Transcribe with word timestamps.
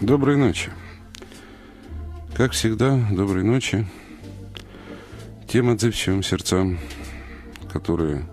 Доброй 0.00 0.36
ночи. 0.36 0.70
Как 2.34 2.52
всегда, 2.52 3.00
доброй 3.10 3.44
ночи. 3.44 3.86
Тем 5.48 5.70
отзывчивым 5.70 6.22
сердцам, 6.22 6.78
которые 7.72 8.26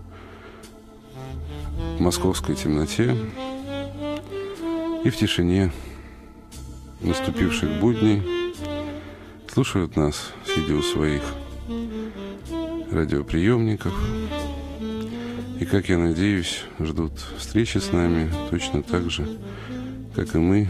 в 1.97 2.01
московской 2.01 2.55
темноте 2.55 3.15
и 5.05 5.09
в 5.09 5.15
тишине 5.15 5.71
наступивших 6.99 7.79
будней 7.79 8.53
слушают 9.47 9.95
нас, 9.95 10.33
сидя 10.45 10.75
у 10.75 10.81
своих 10.81 11.23
радиоприемников. 12.91 13.93
И, 15.61 15.65
как 15.65 15.87
я 15.87 15.97
надеюсь, 15.97 16.65
ждут 16.81 17.13
встречи 17.37 17.77
с 17.77 17.93
нами 17.93 18.29
точно 18.49 18.83
так 18.83 19.09
же, 19.09 19.25
как 20.13 20.35
и 20.35 20.39
мы 20.39 20.67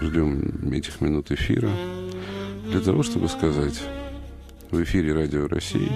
ждем 0.00 0.72
этих 0.72 1.00
минут 1.00 1.30
эфира 1.30 1.70
для 2.66 2.80
того, 2.80 3.02
чтобы 3.02 3.28
сказать 3.28 3.82
в 4.70 4.82
эфире 4.82 5.12
Радио 5.12 5.48
России 5.48 5.90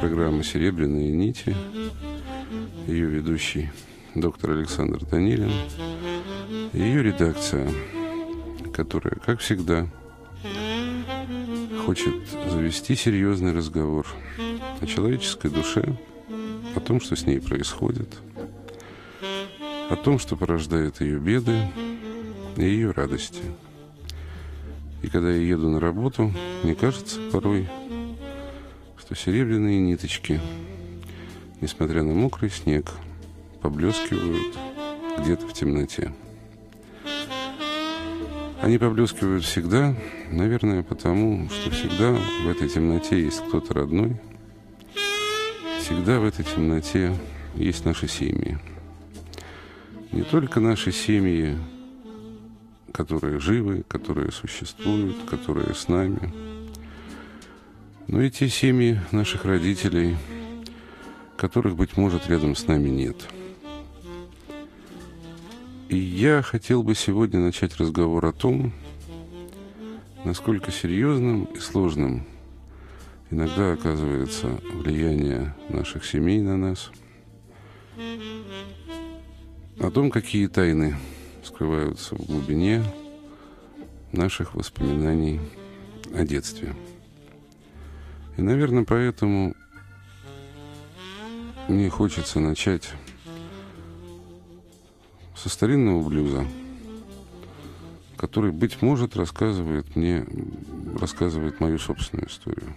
программа 0.00 0.44
«Серебряные 0.44 1.10
нити», 1.10 1.54
ее 2.86 3.06
ведущий 3.06 3.70
доктор 4.14 4.52
Александр 4.52 5.04
Данилин, 5.04 5.50
ее 6.72 7.02
редакция, 7.02 7.68
которая, 8.72 9.16
как 9.24 9.40
всегда, 9.40 9.86
хочет 11.84 12.14
завести 12.48 12.94
серьезный 12.94 13.52
разговор 13.52 14.06
о 14.80 14.86
человеческой 14.86 15.50
душе, 15.50 15.96
о 16.76 16.80
том, 16.80 17.00
что 17.00 17.16
с 17.16 17.26
ней 17.26 17.40
происходит, 17.40 18.16
о 19.90 19.96
том, 19.96 20.18
что 20.18 20.36
порождает 20.36 21.00
ее 21.00 21.18
беды, 21.18 21.58
и 22.58 22.64
ее 22.64 22.90
радости. 22.90 23.42
И 25.02 25.08
когда 25.08 25.30
я 25.30 25.40
еду 25.40 25.68
на 25.70 25.80
работу, 25.80 26.32
мне 26.62 26.74
кажется 26.74 27.20
порой, 27.30 27.68
что 28.98 29.14
серебряные 29.14 29.80
ниточки, 29.80 30.40
несмотря 31.60 32.02
на 32.02 32.14
мокрый 32.14 32.50
снег, 32.50 32.90
поблескивают 33.62 34.56
где-то 35.20 35.46
в 35.46 35.52
темноте. 35.52 36.12
Они 38.60 38.76
поблескивают 38.76 39.44
всегда, 39.44 39.94
наверное, 40.32 40.82
потому, 40.82 41.48
что 41.48 41.70
всегда 41.70 42.12
в 42.44 42.48
этой 42.48 42.68
темноте 42.68 43.22
есть 43.22 43.40
кто-то 43.46 43.72
родной. 43.72 44.20
Всегда 45.80 46.18
в 46.18 46.24
этой 46.24 46.44
темноте 46.44 47.14
есть 47.54 47.84
наши 47.84 48.08
семьи. 48.08 48.58
Не 50.10 50.22
только 50.22 50.58
наши 50.58 50.90
семьи 50.90 51.56
которые 52.98 53.38
живы, 53.38 53.84
которые 53.86 54.32
существуют, 54.32 55.14
которые 55.30 55.72
с 55.72 55.86
нами. 55.86 56.32
Но 58.08 58.20
и 58.20 58.28
те 58.28 58.48
семьи 58.48 59.00
наших 59.12 59.44
родителей, 59.44 60.16
которых, 61.36 61.76
быть 61.76 61.96
может, 61.96 62.26
рядом 62.26 62.56
с 62.56 62.66
нами 62.66 62.88
нет. 62.88 63.16
И 65.88 65.96
я 65.96 66.42
хотел 66.42 66.82
бы 66.82 66.96
сегодня 66.96 67.38
начать 67.38 67.76
разговор 67.76 68.26
о 68.26 68.32
том, 68.32 68.72
насколько 70.24 70.72
серьезным 70.72 71.44
и 71.44 71.60
сложным 71.60 72.26
иногда 73.30 73.74
оказывается 73.74 74.58
влияние 74.74 75.54
наших 75.68 76.04
семей 76.04 76.40
на 76.40 76.56
нас, 76.56 76.90
о 79.78 79.88
том, 79.92 80.10
какие 80.10 80.48
тайны 80.48 80.96
скрываются 81.48 82.14
в 82.14 82.26
глубине 82.26 82.84
наших 84.12 84.54
воспоминаний 84.54 85.40
о 86.14 86.24
детстве. 86.24 86.74
И, 88.36 88.42
наверное, 88.42 88.84
поэтому 88.84 89.54
мне 91.68 91.88
хочется 91.88 92.38
начать 92.38 92.90
со 95.34 95.48
старинного 95.48 96.06
блюза, 96.06 96.46
который, 98.16 98.52
быть 98.52 98.82
может, 98.82 99.16
рассказывает 99.16 99.96
мне, 99.96 100.26
рассказывает 101.00 101.60
мою 101.60 101.78
собственную 101.78 102.28
историю. 102.28 102.76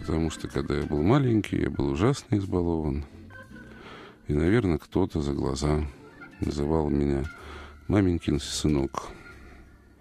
Потому 0.00 0.30
что, 0.30 0.48
когда 0.48 0.76
я 0.76 0.84
был 0.84 1.02
маленький, 1.02 1.60
я 1.60 1.70
был 1.70 1.88
ужасно 1.88 2.36
избалован. 2.36 3.04
И, 4.28 4.32
наверное, 4.32 4.78
кто-то 4.78 5.20
за 5.20 5.32
глаза 5.32 5.84
называл 6.44 6.90
меня 6.90 7.24
«маменькин 7.88 8.38
сынок», 8.40 9.08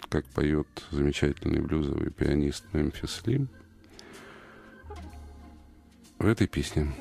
как 0.10 0.26
поет 0.26 0.68
замечательный 0.92 1.62
блюзовый 1.62 2.12
пианист 2.12 2.66
Мемфис 2.74 3.22
Лим 3.26 3.48
в 6.20 6.28
этой 6.28 6.48
песне. 6.48 6.92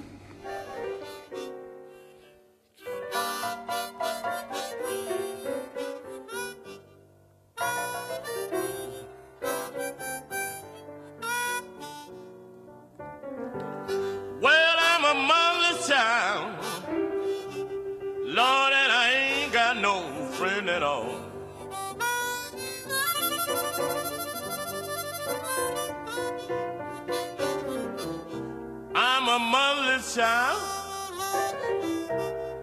a 29.32 29.38
motherless 29.38 30.14
child. 30.14 30.60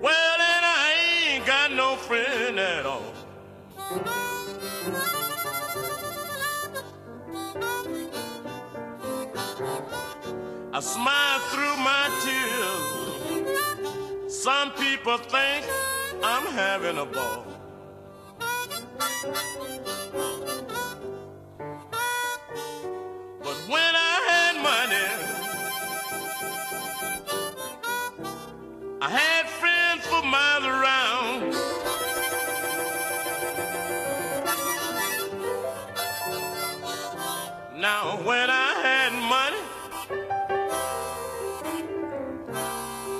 Well, 0.03 0.39
and 0.53 0.65
I 0.81 0.83
ain't 1.25 1.45
got 1.45 1.71
no 1.71 1.95
friend 1.95 2.59
at 2.59 2.85
all. 2.85 3.11
I 10.71 10.79
smile 10.79 11.39
through 11.51 11.75
my 11.91 12.05
tears. 12.23 12.89
Some 14.31 14.71
people 14.73 15.17
think 15.17 15.65
I'm 16.21 16.45
having 16.53 16.99
a 16.99 17.05
ball. 17.05 17.45
I 29.01 29.09
had 29.09 29.47
friends 29.47 30.05
for 30.07 30.21
miles 30.23 30.65
around. 30.65 31.53
Now 37.79 38.17
when 38.25 38.49
I 38.49 38.73
had 38.83 39.13
money, 39.35 39.61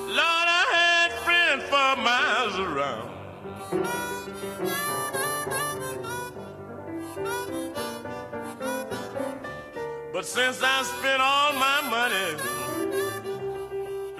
Lord, 0.10 0.48
I 0.52 0.66
had 0.76 1.14
friends 1.24 1.64
for 1.72 1.96
miles 2.04 2.60
around. 2.60 3.10
But 10.12 10.26
since 10.26 10.62
I 10.62 10.84
spent 10.84 11.22
all 11.22 11.54
my 11.54 11.82
money, 11.90 12.69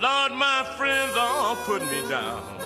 Lord, 0.02 0.32
my 0.32 0.64
friends 0.78 1.14
all 1.18 1.58
put 1.58 1.82
me 1.82 2.08
down. 2.08 2.59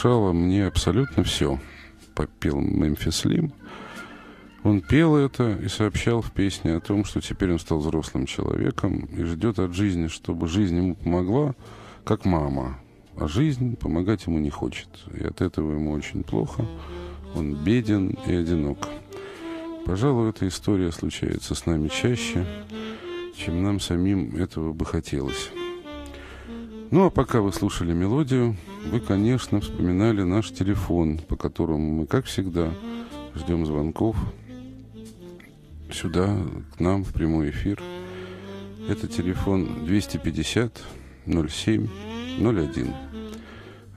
Разрешала 0.00 0.32
мне 0.32 0.66
абсолютно 0.66 1.24
все. 1.24 1.58
Попел 2.14 2.58
Мемфис 2.58 3.26
Лим. 3.26 3.52
Он 4.62 4.80
пел 4.80 5.14
это 5.16 5.52
и 5.52 5.68
сообщал 5.68 6.22
в 6.22 6.32
песне 6.32 6.74
о 6.74 6.80
том, 6.80 7.04
что 7.04 7.20
теперь 7.20 7.52
он 7.52 7.58
стал 7.58 7.78
взрослым 7.80 8.24
человеком 8.24 9.08
и 9.16 9.24
ждет 9.24 9.58
от 9.58 9.74
жизни, 9.74 10.08
чтобы 10.08 10.48
жизнь 10.48 10.76
ему 10.76 10.94
помогла, 10.94 11.54
как 12.04 12.24
мама. 12.24 12.78
А 13.16 13.28
жизнь 13.28 13.76
помогать 13.76 14.26
ему 14.26 14.38
не 14.38 14.48
хочет. 14.48 14.88
И 15.12 15.22
от 15.22 15.42
этого 15.42 15.72
ему 15.72 15.92
очень 15.92 16.22
плохо. 16.22 16.64
Он 17.34 17.54
беден 17.62 18.16
и 18.26 18.34
одинок. 18.34 18.88
Пожалуй, 19.84 20.30
эта 20.30 20.48
история 20.48 20.92
случается 20.92 21.54
с 21.54 21.66
нами 21.66 21.88
чаще, 21.88 22.46
чем 23.36 23.62
нам 23.62 23.80
самим 23.80 24.36
этого 24.36 24.72
бы 24.72 24.86
хотелось. 24.86 25.50
Ну, 26.92 27.04
а 27.04 27.10
пока 27.10 27.40
вы 27.40 27.52
слушали 27.52 27.92
мелодию, 27.92 28.56
вы, 28.86 28.98
конечно, 28.98 29.60
вспоминали 29.60 30.24
наш 30.24 30.50
телефон, 30.50 31.18
по 31.18 31.36
которому 31.36 31.92
мы, 31.92 32.06
как 32.06 32.24
всегда, 32.24 32.74
ждем 33.36 33.64
звонков 33.64 34.16
сюда, 35.92 36.36
к 36.76 36.80
нам, 36.80 37.04
в 37.04 37.12
прямой 37.12 37.50
эфир. 37.50 37.80
Это 38.88 39.06
телефон 39.06 39.84
250 39.86 40.82
07 41.26 41.88
01. 42.40 42.94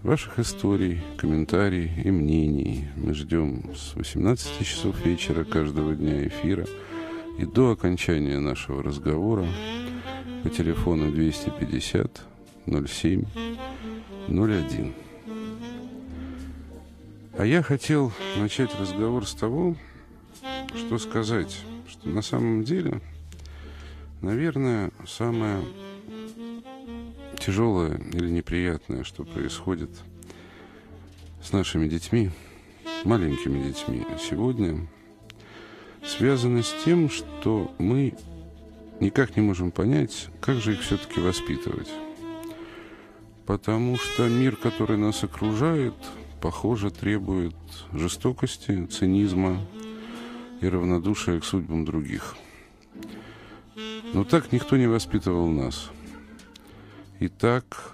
Ваших 0.03 0.37
историй, 0.37 1.01
комментариев 1.17 2.05
и 2.05 2.11
мнений 2.11 2.89
мы 2.95 3.15
ждем 3.15 3.71
с 3.75 3.95
18 3.95 4.63
часов 4.63 5.03
вечера 5.03 5.45
каждого 5.45 5.95
дня 5.95 6.27
эфира 6.27 6.67
и 7.39 7.45
до 7.45 7.71
окончания 7.71 8.37
нашего 8.37 8.83
разговора 8.83 9.47
по 10.43 10.49
телефону 10.51 11.11
250 11.11 12.32
07 12.65 13.25
01. 14.27 14.93
А 17.37 17.45
я 17.45 17.63
хотел 17.63 18.11
начать 18.37 18.73
разговор 18.79 19.27
с 19.27 19.33
того, 19.33 19.75
что 20.75 20.97
сказать, 20.99 21.63
что 21.87 22.09
на 22.09 22.21
самом 22.21 22.63
деле, 22.63 23.01
наверное, 24.21 24.91
самое 25.07 25.63
тяжелое 27.39 27.99
или 28.13 28.29
неприятное, 28.29 29.03
что 29.03 29.23
происходит 29.23 29.89
с 31.43 31.51
нашими 31.51 31.87
детьми, 31.87 32.31
маленькими 33.03 33.67
детьми 33.67 34.05
сегодня, 34.21 34.87
связано 36.05 36.63
с 36.63 36.73
тем, 36.85 37.09
что 37.09 37.73
мы 37.79 38.13
никак 38.99 39.35
не 39.35 39.41
можем 39.41 39.71
понять, 39.71 40.27
как 40.39 40.57
же 40.57 40.73
их 40.73 40.81
все-таки 40.81 41.19
воспитывать. 41.19 41.89
Потому 43.45 43.97
что 43.97 44.29
мир, 44.29 44.55
который 44.55 44.97
нас 44.97 45.23
окружает, 45.23 45.93
похоже, 46.41 46.91
требует 46.91 47.55
жестокости, 47.91 48.85
цинизма 48.85 49.59
и 50.61 50.67
равнодушия 50.67 51.39
к 51.39 51.45
судьбам 51.45 51.83
других. 51.83 52.35
Но 54.13 54.23
так 54.23 54.51
никто 54.51 54.77
не 54.77 54.87
воспитывал 54.87 55.49
нас. 55.49 55.89
И 57.19 57.27
так 57.27 57.93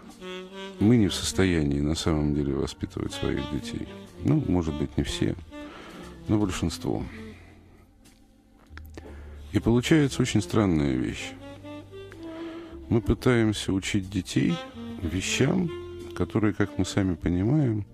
мы 0.79 0.97
не 0.97 1.07
в 1.07 1.13
состоянии 1.13 1.79
на 1.79 1.95
самом 1.95 2.35
деле 2.35 2.53
воспитывать 2.53 3.13
своих 3.13 3.51
детей. 3.51 3.87
Ну, 4.23 4.43
может 4.47 4.75
быть, 4.75 4.97
не 4.97 5.03
все, 5.03 5.35
но 6.27 6.37
большинство. 6.37 7.03
И 9.51 9.59
получается 9.59 10.21
очень 10.21 10.41
странная 10.41 10.93
вещь. 10.93 11.31
Мы 12.89 13.01
пытаемся 13.01 13.73
учить 13.73 14.09
детей 14.09 14.55
вещам, 15.01 15.69
которые, 16.15 16.53
как 16.53 16.77
мы 16.77 16.85
сами 16.85 17.15
понимаем, 17.15 17.85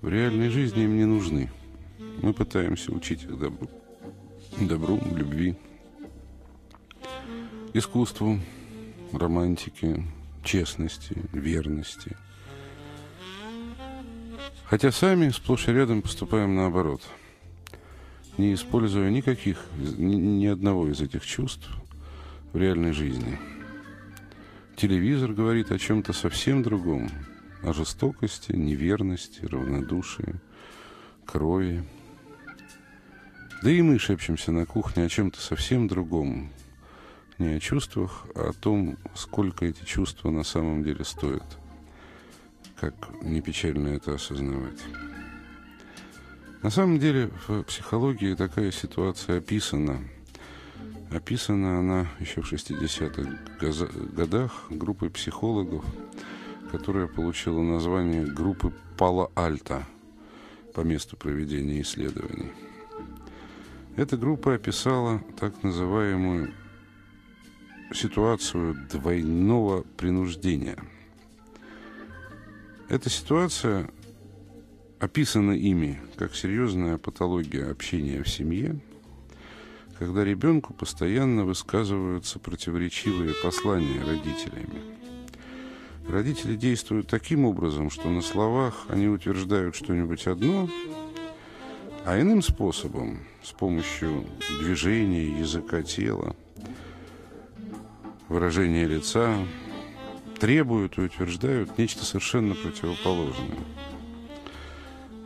в 0.00 0.08
реальной 0.08 0.48
жизни 0.48 0.84
им 0.84 0.96
не 0.96 1.04
нужны. 1.04 1.50
Мы 2.22 2.32
пытаемся 2.32 2.92
учить 2.92 3.24
их 3.24 3.38
добру, 3.38 3.68
добру 4.60 5.00
любви, 5.14 5.56
искусству, 7.74 8.38
романтике, 9.12 10.04
честности, 10.44 11.16
верности. 11.32 12.16
Хотя 14.64 14.92
сами 14.92 15.30
сплошь 15.30 15.68
и 15.68 15.72
рядом 15.72 16.02
поступаем 16.02 16.54
наоборот, 16.54 17.02
не 18.36 18.54
используя 18.54 19.10
никаких, 19.10 19.64
ни, 19.76 20.14
ни 20.14 20.46
одного 20.46 20.88
из 20.88 21.00
этих 21.00 21.24
чувств 21.24 21.68
в 22.52 22.56
реальной 22.56 22.92
жизни. 22.92 23.38
Телевизор 24.78 25.32
говорит 25.32 25.72
о 25.72 25.78
чем-то 25.78 26.12
совсем 26.12 26.62
другом, 26.62 27.10
о 27.64 27.72
жестокости, 27.72 28.52
неверности, 28.52 29.44
равнодушии, 29.44 30.36
крови. 31.26 31.82
Да 33.60 33.72
и 33.72 33.82
мы 33.82 33.98
шепчемся 33.98 34.52
на 34.52 34.66
кухне 34.66 35.04
о 35.04 35.08
чем-то 35.08 35.40
совсем 35.40 35.88
другом, 35.88 36.52
не 37.38 37.56
о 37.56 37.58
чувствах, 37.58 38.24
а 38.36 38.50
о 38.50 38.52
том, 38.52 38.98
сколько 39.16 39.64
эти 39.66 39.84
чувства 39.84 40.30
на 40.30 40.44
самом 40.44 40.84
деле 40.84 41.04
стоят. 41.04 41.58
Как 42.76 42.94
не 43.20 43.40
печально 43.40 43.88
это 43.88 44.14
осознавать. 44.14 44.80
На 46.62 46.70
самом 46.70 47.00
деле 47.00 47.32
в 47.48 47.64
психологии 47.64 48.36
такая 48.36 48.70
ситуация 48.70 49.38
описана. 49.38 50.04
Описана 51.10 51.78
она 51.78 52.06
еще 52.20 52.42
в 52.42 52.52
60-х 52.52 54.08
годах 54.14 54.66
группой 54.68 55.08
психологов, 55.08 55.84
которая 56.70 57.06
получила 57.06 57.62
название 57.62 58.26
группы 58.26 58.74
Пала 58.98 59.30
Альта 59.34 59.86
по 60.74 60.82
месту 60.82 61.16
проведения 61.16 61.80
исследований. 61.80 62.52
Эта 63.96 64.16
группа 64.18 64.54
описала 64.54 65.22
так 65.40 65.62
называемую 65.62 66.52
ситуацию 67.92 68.76
двойного 68.90 69.82
принуждения. 69.96 70.76
Эта 72.88 73.08
ситуация 73.08 73.90
описана 75.00 75.52
ими 75.52 76.00
как 76.16 76.34
серьезная 76.34 76.98
патология 76.98 77.70
общения 77.70 78.22
в 78.22 78.28
семье, 78.28 78.78
когда 79.98 80.24
ребенку 80.24 80.72
постоянно 80.74 81.44
высказываются 81.44 82.38
противоречивые 82.38 83.34
послания 83.42 84.00
родителями. 84.04 84.80
Родители 86.08 86.54
действуют 86.54 87.08
таким 87.08 87.44
образом, 87.44 87.90
что 87.90 88.08
на 88.08 88.22
словах 88.22 88.86
они 88.88 89.08
утверждают 89.08 89.74
что-нибудь 89.74 90.26
одно, 90.26 90.68
а 92.04 92.18
иным 92.20 92.42
способом, 92.42 93.18
с 93.42 93.50
помощью 93.50 94.24
движения, 94.60 95.38
языка 95.40 95.82
тела– 95.82 96.36
выражение 98.28 98.86
лица, 98.86 99.34
требуют 100.38 100.96
и 100.98 101.02
утверждают 101.02 101.76
нечто 101.76 102.04
совершенно 102.04 102.54
противоположное. 102.54 103.58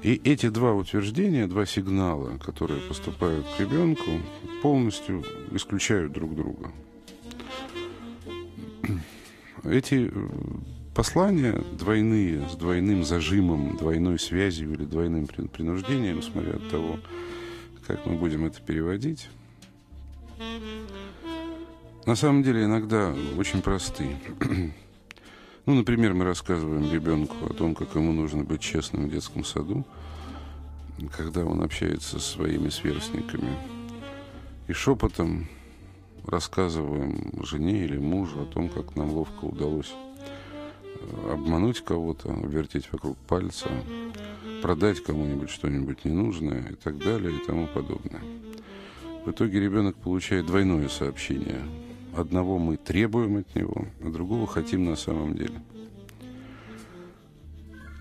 И 0.02 0.20
эти 0.24 0.48
два 0.48 0.72
утверждения, 0.72 1.46
два 1.46 1.64
сигнала, 1.64 2.36
которые 2.38 2.80
поступают 2.80 3.46
к 3.56 3.60
ребенку, 3.60 4.10
полностью 4.60 5.24
исключают 5.52 6.12
друг 6.12 6.34
друга. 6.34 6.72
Эти 9.64 10.10
э, 10.12 10.28
послания 10.92 11.62
двойные, 11.78 12.48
с 12.48 12.56
двойным 12.56 13.04
зажимом, 13.04 13.76
двойной 13.76 14.18
связью 14.18 14.72
или 14.72 14.84
двойным 14.84 15.28
принуждением, 15.28 16.20
смотря 16.20 16.54
от 16.54 16.68
того, 16.68 16.98
как 17.86 18.04
мы 18.04 18.16
будем 18.16 18.44
это 18.44 18.60
переводить, 18.60 19.28
на 22.06 22.16
самом 22.16 22.42
деле 22.42 22.64
иногда 22.64 23.14
очень 23.38 23.62
простые. 23.62 24.18
Ну, 25.64 25.74
например, 25.74 26.12
мы 26.12 26.24
рассказываем 26.24 26.92
ребенку 26.92 27.36
о 27.46 27.54
том, 27.54 27.76
как 27.76 27.94
ему 27.94 28.12
нужно 28.12 28.42
быть 28.42 28.60
честным 28.60 29.06
в 29.06 29.10
детском 29.12 29.44
саду, 29.44 29.84
когда 31.16 31.44
он 31.44 31.62
общается 31.62 32.18
со 32.18 32.20
своими 32.20 32.68
сверстниками. 32.68 33.56
И 34.66 34.72
шепотом 34.72 35.46
рассказываем 36.26 37.44
жене 37.44 37.84
или 37.84 37.96
мужу 37.96 38.42
о 38.42 38.46
том, 38.46 38.68
как 38.68 38.96
нам 38.96 39.12
ловко 39.12 39.44
удалось 39.44 39.92
обмануть 41.30 41.80
кого-то, 41.84 42.32
вертеть 42.44 42.88
вокруг 42.92 43.16
пальца, 43.28 43.68
продать 44.62 45.00
кому-нибудь 45.02 45.50
что-нибудь 45.50 46.04
ненужное 46.04 46.70
и 46.70 46.74
так 46.74 46.98
далее 46.98 47.36
и 47.36 47.46
тому 47.46 47.68
подобное. 47.68 48.22
В 49.24 49.30
итоге 49.30 49.60
ребенок 49.60 49.94
получает 49.94 50.46
двойное 50.46 50.88
сообщение. 50.88 51.62
Одного 52.16 52.58
мы 52.58 52.76
требуем 52.76 53.38
от 53.38 53.54
него, 53.54 53.86
а 54.02 54.10
другого 54.10 54.46
хотим 54.46 54.84
на 54.84 54.96
самом 54.96 55.34
деле. 55.34 55.62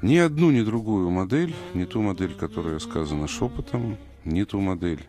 Ни 0.02 0.18
одну, 0.18 0.52
ни 0.52 0.62
другую 0.62 1.10
модель, 1.12 1.54
не 1.74 1.86
ту 1.86 2.02
модель, 2.02 2.34
которая 2.34 2.80
сказана 2.80 3.28
шепотом, 3.28 3.98
не 4.26 4.46
ту 4.46 4.60
модель, 4.60 5.08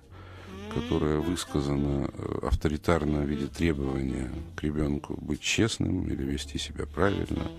которая 0.75 1.19
высказана 1.19 2.11
э, 2.13 2.39
авторитарно 2.43 3.23
в 3.23 3.27
виде 3.27 3.47
требования 3.47 4.31
к 4.55 4.63
ребенку 4.63 5.19
быть 5.21 5.41
честным 5.41 6.07
или 6.09 6.23
вести 6.23 6.59
себя 6.59 6.87
правильно, 6.87 7.51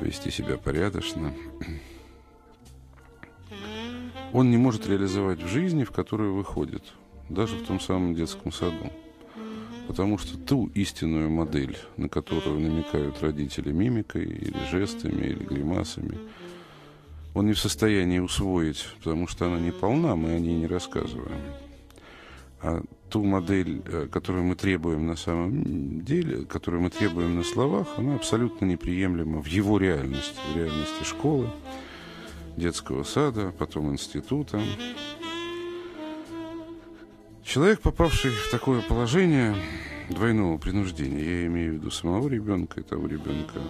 вести 0.00 0.30
себя 0.30 0.58
порядочно, 0.58 1.32
он 4.32 4.50
не 4.50 4.56
может 4.56 4.86
реализовать 4.88 5.42
в 5.42 5.48
жизни, 5.48 5.84
в 5.84 5.92
которую 5.92 6.34
выходит, 6.34 6.82
даже 7.28 7.56
в 7.56 7.66
том 7.66 7.80
самом 7.80 8.14
детском 8.14 8.52
саду. 8.52 8.90
Потому 9.88 10.16
что 10.18 10.38
ту 10.38 10.70
истинную 10.74 11.28
модель, 11.30 11.76
на 11.96 12.08
которую 12.08 12.60
намекают 12.60 13.20
родители 13.22 13.72
мимикой 13.72 14.24
или 14.24 14.56
жестами, 14.70 15.26
или 15.26 15.44
гримасами, 15.44 16.18
он 17.34 17.46
не 17.46 17.52
в 17.52 17.58
состоянии 17.58 18.18
усвоить, 18.18 18.86
потому 18.98 19.26
что 19.26 19.46
она 19.46 19.58
не 19.58 19.72
полна, 19.72 20.16
мы 20.16 20.34
о 20.34 20.38
ней 20.38 20.54
не 20.54 20.66
рассказываем. 20.66 21.40
А 22.60 22.82
ту 23.10 23.24
модель, 23.24 23.82
э, 23.86 24.06
которую 24.10 24.44
мы 24.44 24.54
требуем 24.54 25.06
на 25.06 25.16
самом 25.16 26.02
деле, 26.02 26.44
которую 26.44 26.82
мы 26.82 26.90
требуем 26.90 27.36
на 27.36 27.42
словах, 27.42 27.88
она 27.96 28.14
абсолютно 28.14 28.66
неприемлема 28.66 29.42
в 29.42 29.46
его 29.46 29.78
реальности, 29.78 30.38
в 30.52 30.56
реальности 30.56 31.04
школы, 31.04 31.48
детского 32.56 33.02
сада, 33.02 33.52
потом 33.58 33.92
института. 33.92 34.60
Человек, 37.44 37.80
попавший 37.80 38.30
в 38.30 38.50
такое 38.50 38.82
положение 38.82 39.54
двойного 40.08 40.58
принуждения, 40.58 41.42
я 41.42 41.46
имею 41.46 41.72
в 41.72 41.74
виду 41.76 41.90
самого 41.90 42.28
ребенка 42.28 42.80
и 42.80 42.82
того 42.84 43.06
ребенка, 43.06 43.60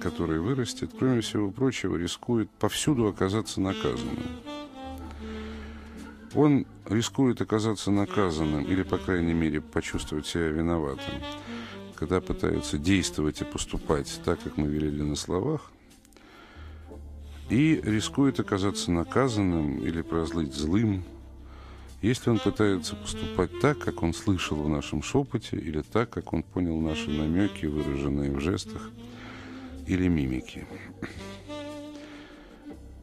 который 0.00 0.40
вырастет, 0.40 0.90
кроме 0.98 1.22
всего 1.22 1.50
прочего, 1.50 1.96
рискует 1.96 2.50
повсюду 2.50 3.06
оказаться 3.06 3.60
наказанным. 3.60 4.18
Он 6.34 6.66
рискует 6.86 7.40
оказаться 7.40 7.90
наказанным 7.90 8.64
или, 8.64 8.82
по 8.82 8.98
крайней 8.98 9.34
мере, 9.34 9.60
почувствовать 9.60 10.26
себя 10.26 10.48
виноватым, 10.48 11.14
когда 11.94 12.20
пытается 12.20 12.76
действовать 12.76 13.40
и 13.40 13.44
поступать 13.44 14.20
так, 14.24 14.42
как 14.42 14.56
мы 14.56 14.66
велели 14.66 15.02
на 15.02 15.16
словах, 15.16 15.70
и 17.48 17.80
рискует 17.84 18.40
оказаться 18.40 18.90
наказанным 18.90 19.78
или 19.78 20.02
прозлыть 20.02 20.54
злым, 20.54 21.04
если 22.06 22.30
он 22.30 22.38
пытается 22.38 22.96
поступать 22.96 23.50
так, 23.60 23.78
как 23.78 24.02
он 24.02 24.12
слышал 24.14 24.56
в 24.56 24.68
нашем 24.68 25.02
шепоте, 25.02 25.56
или 25.56 25.80
так, 25.80 26.10
как 26.10 26.32
он 26.32 26.42
понял 26.42 26.78
наши 26.80 27.10
намеки, 27.10 27.66
выраженные 27.66 28.30
в 28.32 28.40
жестах 28.40 28.90
или 29.86 30.08
мимике. 30.08 30.66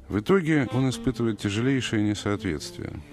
В 0.07 0.19
итоге 0.19 0.67
он 0.73 0.89
испытывает 0.89 1.39
тяжелейшее 1.39 2.03
несоответствие– 2.03 2.93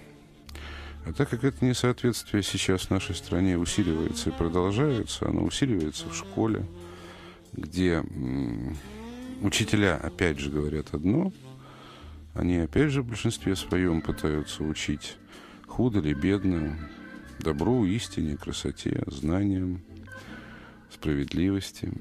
а 1.08 1.12
так 1.14 1.30
как 1.30 1.42
это 1.42 1.64
несоответствие 1.64 2.42
сейчас 2.42 2.82
в 2.82 2.90
нашей 2.90 3.14
стране 3.14 3.56
усиливается 3.56 4.28
и 4.28 4.32
продолжается, 4.32 5.26
оно 5.26 5.42
усиливается 5.42 6.06
в 6.06 6.14
школе, 6.14 6.66
где 7.54 8.04
учителя 9.40 9.96
опять 9.96 10.38
же 10.38 10.50
говорят 10.50 10.88
одно, 10.92 11.32
они 12.34 12.58
опять 12.58 12.90
же 12.90 13.00
в 13.00 13.06
большинстве 13.06 13.56
своем 13.56 14.02
пытаются 14.02 14.62
учить 14.62 15.16
худо 15.78 16.00
или 16.00 16.12
бедно, 16.12 16.76
добру, 17.38 17.86
истине, 17.86 18.36
красоте, 18.36 19.04
знаниям, 19.06 19.80
справедливости. 20.92 21.92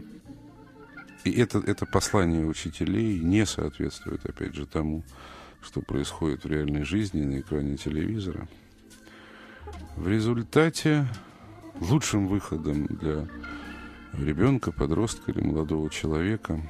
И 1.23 1.31
это, 1.31 1.59
это 1.59 1.85
послание 1.85 2.45
учителей 2.45 3.19
не 3.19 3.45
соответствует, 3.45 4.25
опять 4.25 4.55
же, 4.55 4.65
тому, 4.65 5.03
что 5.61 5.81
происходит 5.81 6.43
в 6.43 6.47
реальной 6.47 6.83
жизни 6.85 7.21
на 7.23 7.39
экране 7.39 7.77
телевизора– 7.77 8.49
в 9.95 10.07
результате 10.07 11.07
лучшим 11.79 12.27
выходом 12.27 12.85
для 12.85 13.27
ребенка, 14.13 14.71
подростка 14.71 15.31
или 15.31 15.41
молодого 15.41 15.89
человека 15.89 16.61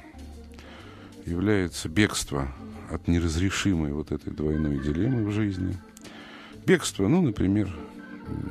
является 1.26 1.88
бегство 1.88 2.48
от 2.90 3.06
неразрешимой 3.06 3.92
вот 3.92 4.12
этой 4.12 4.32
двойной 4.32 4.78
дилеммы 4.78 5.26
в 5.26 5.32
жизни. 5.32 5.76
Бегство, 6.66 7.08
ну, 7.08 7.22
например, 7.22 7.74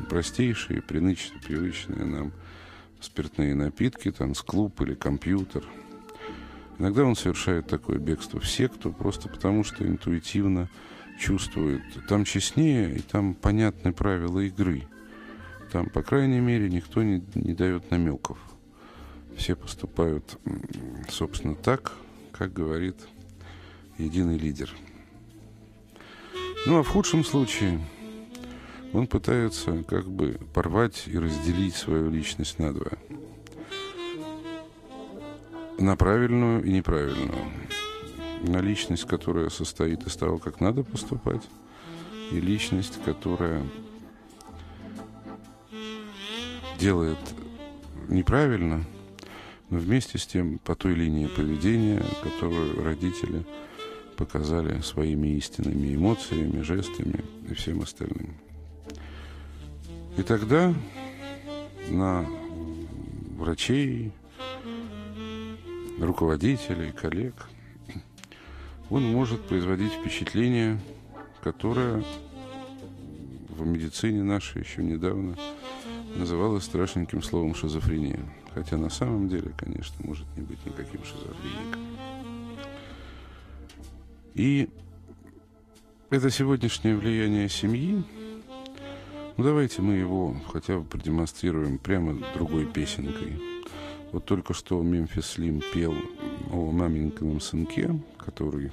простейшие, 0.09 0.81
привычные, 0.81 1.41
привычные 1.41 2.05
нам 2.05 2.31
спиртные 2.99 3.53
напитки, 3.53 4.11
танцклуб 4.11 4.81
или 4.81 4.95
компьютер. 4.95 5.63
Иногда 6.79 7.03
он 7.03 7.15
совершает 7.15 7.67
такое 7.67 7.97
бегство 7.97 8.39
в 8.39 8.47
секту, 8.47 8.91
просто 8.91 9.29
потому 9.29 9.63
что 9.63 9.85
интуитивно 9.85 10.69
чувствует. 11.19 11.81
Там 12.07 12.23
честнее, 12.23 12.95
и 12.95 12.99
там 12.99 13.33
понятны 13.33 13.93
правила 13.93 14.39
игры. 14.39 14.83
Там, 15.71 15.89
по 15.89 16.01
крайней 16.01 16.39
мере, 16.39 16.69
никто 16.69 17.03
не, 17.03 17.23
не 17.35 17.53
дает 17.53 17.89
намеков. 17.91 18.37
Все 19.35 19.55
поступают, 19.55 20.39
собственно, 21.09 21.55
так, 21.55 21.93
как 22.31 22.53
говорит 22.53 22.95
единый 23.97 24.37
лидер. 24.37 24.71
Ну 26.65 26.79
а 26.79 26.83
в 26.83 26.87
худшем 26.87 27.23
случае 27.23 27.79
он 28.93 29.07
пытается 29.07 29.83
как 29.83 30.09
бы 30.09 30.39
порвать 30.53 31.03
и 31.07 31.17
разделить 31.17 31.75
свою 31.75 32.09
личность 32.09 32.59
на 32.59 32.73
два. 32.73 32.91
На 35.79 35.95
правильную 35.95 36.63
и 36.63 36.71
неправильную 36.71 37.51
на 38.41 38.61
личность, 38.61 39.05
которая 39.05 39.49
состоит 39.49 40.05
из 40.05 40.15
того, 40.15 40.37
как 40.37 40.59
надо 40.59 40.83
поступать, 40.83 41.41
и 42.31 42.39
личность, 42.39 42.99
которая 43.03 43.63
делает 46.79 47.17
неправильно, 48.07 48.83
но 49.69 49.79
вместе 49.79 50.17
с 50.17 50.25
тем 50.25 50.59
по 50.59 50.75
той 50.75 50.93
линии 50.93 51.27
поведения, 51.27 52.03
которую 52.23 52.83
родители 52.83 53.45
показали 54.15 54.81
своими 54.81 55.35
истинными 55.37 55.95
эмоциями, 55.95 56.61
жестами 56.61 57.23
и 57.49 57.53
всем 57.53 57.81
остальным. 57.81 58.46
И 60.17 60.23
тогда 60.23 60.73
на 61.89 62.25
врачей, 63.37 64.11
руководителей, 65.99 66.91
коллег– 66.91 67.49
он 68.89 69.03
может 69.03 69.41
производить 69.41 69.91
впечатление, 69.91 70.79
которое 71.41 72.03
в 73.49 73.65
медицине 73.65 74.23
нашей 74.23 74.61
еще 74.61 74.81
недавно 74.83 75.35
называлось 76.15 76.63
страшненьким 76.63 77.21
словом 77.21 77.53
шизофрения. 77.53 78.19
Хотя 78.53 78.77
на 78.77 78.89
самом 78.89 79.27
деле, 79.27 79.51
конечно, 79.57 79.95
может 79.99 80.25
не 80.37 80.43
быть 80.43 80.65
никаким 80.65 81.03
шизофреником. 81.03 81.81
И 84.35 84.69
это 86.09 86.29
сегодняшнее 86.29 86.95
влияние 86.95 87.49
семьи, 87.49 88.03
ну 89.37 89.43
давайте 89.43 89.81
мы 89.81 89.93
его 89.93 90.35
хотя 90.51 90.79
бы 90.79 90.83
продемонстрируем 90.83 91.77
прямо 91.77 92.17
другой 92.33 92.65
песенкой. 92.65 93.39
Вот 94.11 94.25
только 94.25 94.53
что 94.53 94.81
Мемфис 94.81 95.25
Слим 95.25 95.61
пел 95.73 95.93
о 96.51 96.71
маменькином 96.71 97.39
сынке, 97.39 97.99
который 98.17 98.71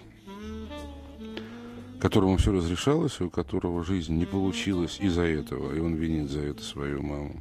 которому 2.04 2.37
все 2.37 2.52
разрешалось, 2.52 3.18
у 3.23 3.30
которого 3.30 3.83
жизнь 3.83 4.14
не 4.14 4.26
получилась 4.26 4.99
из-за 5.00 5.23
этого, 5.23 5.75
и 5.75 5.80
он 5.80 5.94
винит 5.94 6.30
за 6.30 6.40
это 6.40 6.62
свою 6.62 7.02
маму. 7.02 7.37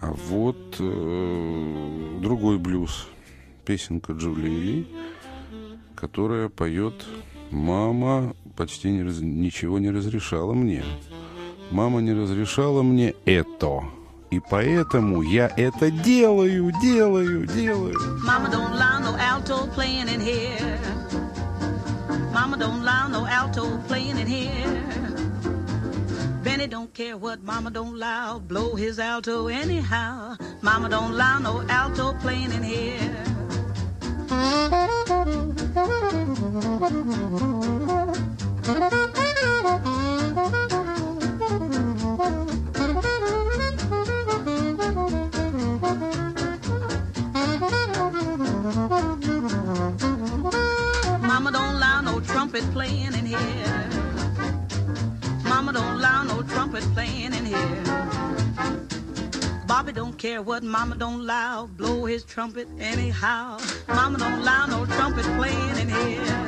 А 0.00 0.12
вот 0.12 0.76
э, 0.80 2.18
другой 2.20 2.58
блюз, 2.58 3.06
песенка 3.64 4.14
Джулии 4.14 4.48
Ли, 4.48 4.88
которая 5.94 6.48
поет 6.48 7.06
«Мама 7.52 8.34
почти 8.56 8.90
не 8.90 9.04
раз, 9.04 9.20
ничего 9.20 9.78
не 9.78 9.90
разрешала 9.90 10.52
мне. 10.52 10.82
Мама 11.70 12.00
не 12.00 12.12
разрешала 12.12 12.82
мне 12.82 13.14
это». 13.24 13.82
И 14.32 14.40
поэтому 14.40 15.20
я 15.20 15.52
это 15.58 15.90
делаю, 15.90 16.72
делаю, 16.80 17.46
делаю. 17.46 17.98
Mama 18.24 18.48
don't 18.48 18.72
allow 18.72 18.98
no 18.98 19.14
alto 19.18 19.66
playing 19.74 20.08
in 20.08 20.20
here. 20.22 20.80
Mama 22.32 22.56
don't 22.56 22.80
allow 22.80 23.08
no 23.08 23.26
alto 23.26 23.78
playing 23.88 24.16
in 24.16 24.26
here. 24.26 24.82
Benny 26.42 26.66
don't 26.66 26.94
care 26.94 27.18
what 27.18 27.42
Mama 27.42 27.70
don't 27.70 27.94
allow, 27.94 28.38
blow 28.38 28.74
his 28.74 28.98
alto 28.98 29.48
anyhow. 29.48 30.34
Mama 30.62 30.88
don't 30.88 31.12
allow 31.12 31.38
no 31.38 31.62
alto 31.68 32.14
playing 32.22 32.52
in 32.52 32.62
here. 32.62 33.12
Mama 51.20 51.50
don't 51.52 51.74
allow 51.74 52.00
no 52.00 52.18
trumpet 52.20 52.62
playing 52.72 53.12
in 53.12 53.26
here. 53.26 53.90
Mama 55.44 55.74
don't 55.74 55.96
allow 55.96 56.22
no 56.22 56.40
trumpet 56.44 56.82
playing 56.94 57.34
in 57.34 57.44
here. 57.44 57.82
Bobby 59.66 59.92
don't 59.92 60.16
care 60.16 60.40
what 60.40 60.62
Mama 60.62 60.94
don't 60.96 61.20
allow, 61.20 61.66
blow 61.66 62.06
his 62.06 62.24
trumpet 62.24 62.68
anyhow. 62.80 63.58
Mama 63.88 64.16
don't 64.16 64.40
allow 64.40 64.64
no 64.64 64.86
trumpet 64.86 65.26
playing 65.36 65.76
in 65.76 65.90
here. 65.90 66.42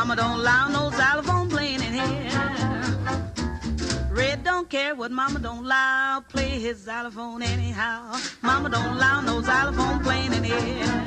Mama 0.00 0.16
don't 0.16 0.40
allow 0.40 0.68
no 0.68 0.90
xylophone 0.92 1.50
playing 1.50 1.82
in 1.82 1.92
here. 1.92 2.30
Red 4.10 4.42
don't 4.42 4.66
care 4.70 4.94
what 4.94 5.10
Mama 5.10 5.40
don't 5.40 5.66
allow, 5.66 6.24
play 6.26 6.58
his 6.58 6.78
xylophone 6.78 7.42
anyhow. 7.42 8.16
Mama 8.40 8.70
don't 8.70 8.96
allow 8.96 9.20
no 9.20 9.42
xylophone 9.42 10.00
playing 10.02 10.32
in 10.32 10.42
here. 10.42 11.00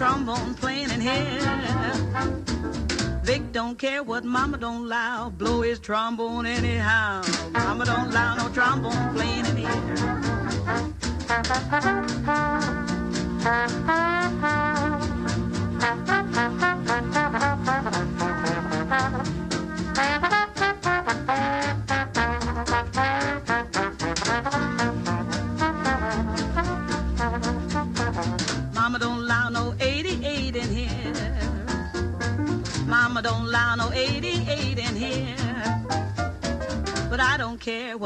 Trombone 0.00 0.54
playing 0.54 0.90
in 0.92 0.98
here. 0.98 1.38
Vic 3.22 3.52
don't 3.52 3.78
care 3.78 4.02
what 4.02 4.24
Mama 4.24 4.56
don't 4.56 4.86
allow, 4.86 5.28
blow 5.28 5.60
his 5.60 5.78
trombone 5.78 6.46
anyhow. 6.46 7.20
Mama 7.52 7.84
don't 7.84 8.08
allow 8.08 8.34
no 8.36 8.48
trombone 8.48 9.14
playing 9.14 9.44
in 9.44 9.58
here. 9.58 9.68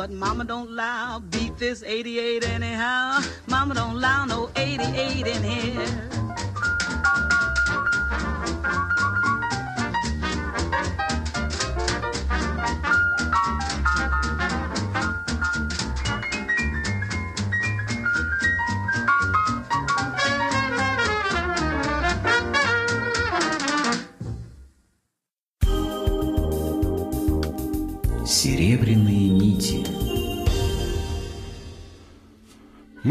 what 0.04 0.10
Mama 0.10 0.44
don't 0.44 0.68
allow. 0.68 1.18
Beat 1.30 1.56
this 1.56 1.82
88 1.82 2.46
anyhow. 2.46 3.22
Mama 3.46 3.74
don't 3.74 3.96
allow 3.96 4.26
no 4.26 4.50
88 4.54 5.26
in 5.26 5.42
here. 5.42 6.23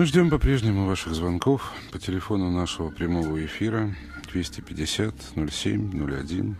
Мы 0.03 0.07
ждем 0.07 0.29
по-прежнему 0.29 0.85
ваших 0.85 1.15
звонков 1.15 1.71
по 1.93 1.97
телефону 1.97 2.51
нашего 2.51 2.89
прямого 2.89 3.45
эфира 3.45 3.95
250 4.33 5.15
07 5.49 6.05
01. 6.05 6.57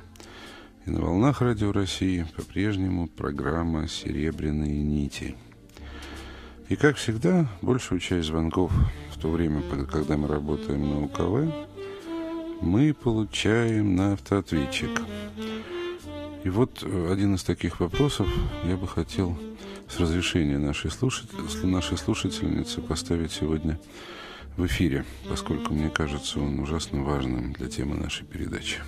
И 0.86 0.90
на 0.90 1.02
волнах 1.02 1.42
Радио 1.42 1.74
России 1.74 2.26
по-прежнему 2.38 3.10
программа 3.10 3.90
«Серебряные 3.90 4.82
нити». 4.82 5.36
И, 6.70 6.78
как 6.78 6.96
всегда, 6.96 7.50
большую 7.62 8.00
часть 8.00 8.28
звонков 8.28 8.72
в 9.14 9.20
то 9.20 9.30
время, 9.30 9.62
когда 9.92 10.16
мы 10.16 10.30
работаем 10.30 10.90
на 10.90 11.04
УКВ, 11.04 11.54
мы 12.62 12.94
получаем 12.94 13.98
на 13.98 14.14
автоответчик. 14.14 15.02
И 16.46 16.50
вот 16.50 16.82
э, 16.82 17.12
один 17.12 17.36
из 17.36 17.44
таких 17.44 17.82
вопросов 17.82 18.30
я 18.64 18.78
бы 18.78 18.88
хотел 18.88 19.38
с 19.94 20.00
разрешения 20.00 20.58
нашей, 20.58 20.90
слушатель, 20.90 21.68
нашей 21.68 21.98
слушательницы 21.98 22.82
поставить 22.82 23.32
сегодня 23.32 23.78
в 24.58 24.66
эфире, 24.66 25.06
поскольку 25.30 25.74
мне 25.74 25.90
кажется 25.90 26.40
он 26.40 26.60
ужасно 26.60 27.04
важным 27.04 27.54
для 27.54 27.68
темы 27.68 27.96
нашей 27.96 28.26
передачи. 28.26 28.80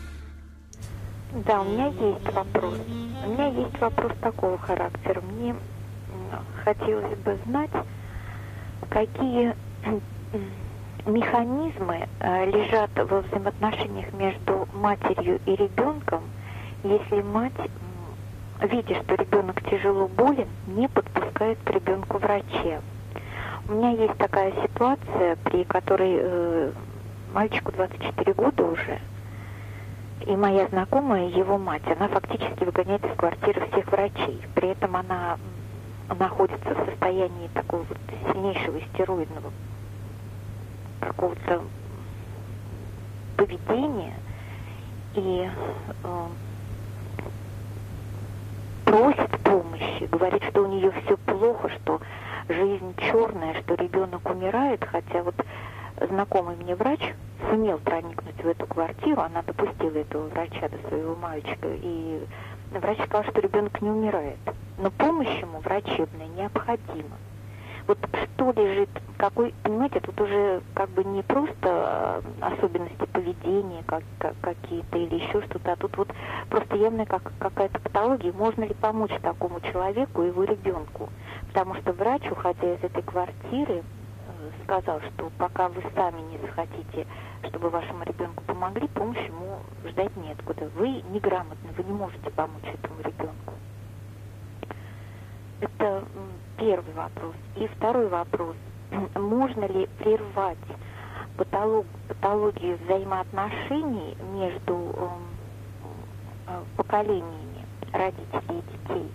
Да, 1.45 1.61
у 1.61 1.65
меня 1.65 1.87
есть 1.87 2.33
вопрос. 2.33 2.79
У 3.23 3.29
меня 3.29 3.47
есть 3.49 3.79
вопрос 3.79 4.13
такого 4.19 4.57
характера. 4.57 5.21
Мне 5.21 5.55
хотелось 6.63 7.17
бы 7.19 7.37
знать, 7.45 7.71
какие 8.89 9.53
механизмы 11.05 12.07
э, 12.19 12.45
лежат 12.49 12.89
во 12.95 13.21
взаимоотношениях 13.21 14.11
между 14.13 14.67
матерью 14.73 15.39
и 15.45 15.51
ребенком, 15.51 16.23
если 16.83 17.21
мать, 17.21 17.53
видя, 18.61 18.95
что 19.03 19.15
ребенок 19.15 19.61
тяжело 19.69 20.07
болен, 20.07 20.47
не 20.67 20.87
подпускает 20.87 21.57
к 21.63 21.69
ребенку 21.69 22.17
врача. 22.17 22.81
У 23.67 23.73
меня 23.73 23.91
есть 23.91 24.17
такая 24.17 24.51
ситуация, 24.61 25.37
при 25.43 25.63
которой 25.63 26.17
э, 26.19 26.71
мальчику 27.33 27.71
24 27.71 28.33
года 28.33 28.63
уже, 28.63 28.99
и 30.25 30.35
моя 30.35 30.67
знакомая, 30.67 31.27
его 31.27 31.57
мать, 31.57 31.83
она 31.85 32.07
фактически 32.07 32.63
выгоняет 32.63 33.03
из 33.05 33.15
квартиры 33.15 33.67
всех 33.71 33.91
врачей. 33.91 34.41
При 34.55 34.69
этом 34.69 34.95
она 34.95 35.37
находится 36.19 36.73
в 36.73 36.85
состоянии 36.89 37.49
такого 37.53 37.83
вот 37.83 37.97
сильнейшего 38.31 38.79
стероидного 38.93 39.51
какого-то 40.99 41.63
поведения 43.37 44.13
и 45.15 45.49
э, 46.03 46.27
просит 48.85 49.31
помощи, 49.43 50.07
говорит, 50.11 50.43
что 50.49 50.61
у 50.61 50.67
нее 50.67 50.91
все 51.03 51.17
плохо, 51.17 51.69
что 51.69 51.99
жизнь 52.47 52.95
черная, 52.97 53.61
что 53.61 53.75
ребенок 53.75 54.29
умирает, 54.29 54.85
хотя 54.85 55.23
вот 55.23 55.35
знакомый 56.09 56.55
мне 56.55 56.75
врач 56.75 57.01
сумел 57.49 57.79
проникнуть 57.79 58.41
в 58.41 58.47
эту 58.47 58.65
квартиру, 58.67 59.21
она 59.21 59.41
допустила 59.41 59.97
этого 59.97 60.27
врача 60.29 60.69
до 60.69 60.77
своего 60.87 61.15
мальчика, 61.15 61.67
и 61.67 62.21
врач 62.71 62.99
сказал, 63.05 63.23
что 63.31 63.41
ребенок 63.41 63.81
не 63.81 63.89
умирает. 63.89 64.37
Но 64.77 64.91
помощь 64.91 65.41
ему 65.41 65.59
врачебная 65.59 66.27
необходима. 66.27 67.17
Вот 67.87 67.99
что 68.33 68.51
лежит, 68.51 68.89
какой, 69.17 69.53
понимаете, 69.61 69.99
тут 69.99 70.19
уже 70.19 70.61
как 70.73 70.89
бы 70.89 71.03
не 71.03 71.21
просто 71.21 71.53
э, 71.63 72.21
особенности 72.41 73.05
поведения 73.13 73.83
как, 73.85 74.03
как- 74.17 74.35
какие-то 74.41 74.97
или 74.97 75.15
еще 75.15 75.41
что-то, 75.43 75.73
а 75.73 75.75
тут 75.75 75.95
вот 75.97 76.07
просто 76.49 76.75
явная 76.77 77.05
как, 77.05 77.31
какая-то 77.39 77.79
патология. 77.79 78.33
Можно 78.33 78.63
ли 78.63 78.73
помочь 78.73 79.11
такому 79.21 79.59
человеку 79.61 80.23
его 80.23 80.43
ребенку? 80.43 81.09
Потому 81.47 81.75
что 81.75 81.93
врач, 81.93 82.23
уходя 82.31 82.73
из 82.73 82.83
этой 82.83 83.03
квартиры, 83.03 83.83
э, 83.83 83.83
сказал, 84.63 84.99
что 85.01 85.31
пока 85.37 85.69
вы 85.69 85.83
сами 85.93 86.21
не 86.31 86.39
захотите, 86.39 87.05
чтобы 87.47 87.69
вашему 87.69 88.03
ребенку 88.03 88.43
помогли, 88.45 88.87
помощь 88.87 89.23
ему 89.27 89.59
ждать 89.85 90.15
неоткуда. 90.17 90.71
Вы 90.75 91.03
неграмотны, 91.11 91.69
вы 91.77 91.83
не 91.83 91.93
можете 91.93 92.31
помочь 92.31 92.65
этому 92.65 92.99
ребенку. 93.01 93.53
Это 95.61 96.03
первый 96.57 96.93
вопрос. 96.93 97.35
И 97.55 97.67
второй 97.67 98.07
вопрос. 98.07 98.55
Можно 99.15 99.65
ли 99.65 99.87
прервать 99.99 100.57
патолог, 101.37 101.85
патологию 102.07 102.77
взаимоотношений 102.85 104.17
между 104.33 104.73
эм, 104.73 105.27
э, 106.47 106.63
поколениями 106.77 107.65
родителей 107.91 108.59
и 108.59 108.93
детей, 108.93 109.11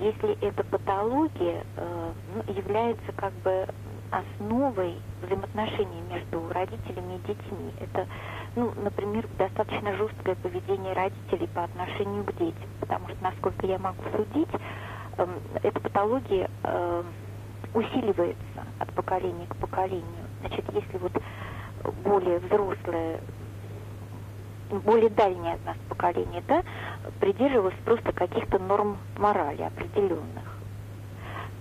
если 0.00 0.38
эта 0.40 0.64
патология 0.64 1.64
э, 1.76 2.12
ну, 2.34 2.52
является 2.52 3.12
как 3.12 3.32
бы 3.44 3.66
основой 4.10 4.94
взаимоотношений 5.22 6.02
между 6.10 6.48
родителями 6.52 7.16
и 7.16 7.26
детьми. 7.26 7.72
Это, 7.80 8.06
ну, 8.54 8.72
например, 8.76 9.26
достаточно 9.38 9.94
жесткое 9.96 10.36
поведение 10.36 10.92
родителей 10.92 11.48
по 11.48 11.64
отношению 11.64 12.24
к 12.24 12.32
детям, 12.36 12.68
потому 12.80 13.08
что, 13.08 13.16
насколько 13.22 13.66
я 13.66 13.78
могу 13.78 14.02
судить, 14.16 14.48
эта 15.62 15.80
патология 15.80 16.50
э, 16.62 17.02
усиливается 17.74 18.64
от 18.78 18.92
поколения 18.92 19.46
к 19.46 19.56
поколению. 19.56 20.04
Значит, 20.40 20.64
если 20.72 20.98
вот 20.98 21.12
более 22.04 22.38
взрослое, 22.38 23.20
более 24.70 25.10
дальнее 25.10 25.54
от 25.54 25.64
нас 25.64 25.76
поколение, 25.88 26.42
да, 26.48 26.62
придерживалось 27.20 27.74
просто 27.84 28.12
каких-то 28.12 28.58
норм 28.58 28.98
морали 29.18 29.62
определенных, 29.62 30.58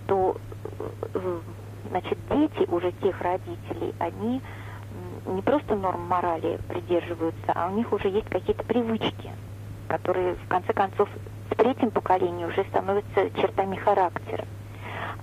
то 0.08 0.38
э, 1.14 1.40
значит, 1.90 2.18
дети 2.30 2.70
уже 2.70 2.92
тех 2.92 3.22
родителей, 3.22 3.94
они 4.00 4.42
не 5.26 5.42
просто 5.42 5.76
норм 5.76 6.08
морали 6.08 6.60
придерживаются, 6.68 7.52
а 7.54 7.70
у 7.70 7.76
них 7.76 7.92
уже 7.94 8.10
есть 8.10 8.30
какие-то 8.30 8.64
привычки, 8.64 9.32
которые 9.88 10.36
в 10.36 10.48
конце 10.48 10.74
концов 10.74 11.10
в 11.54 11.56
третьем 11.56 11.92
поколении 11.92 12.46
уже 12.46 12.64
становятся 12.66 13.30
чертами 13.40 13.76
характера 13.76 14.46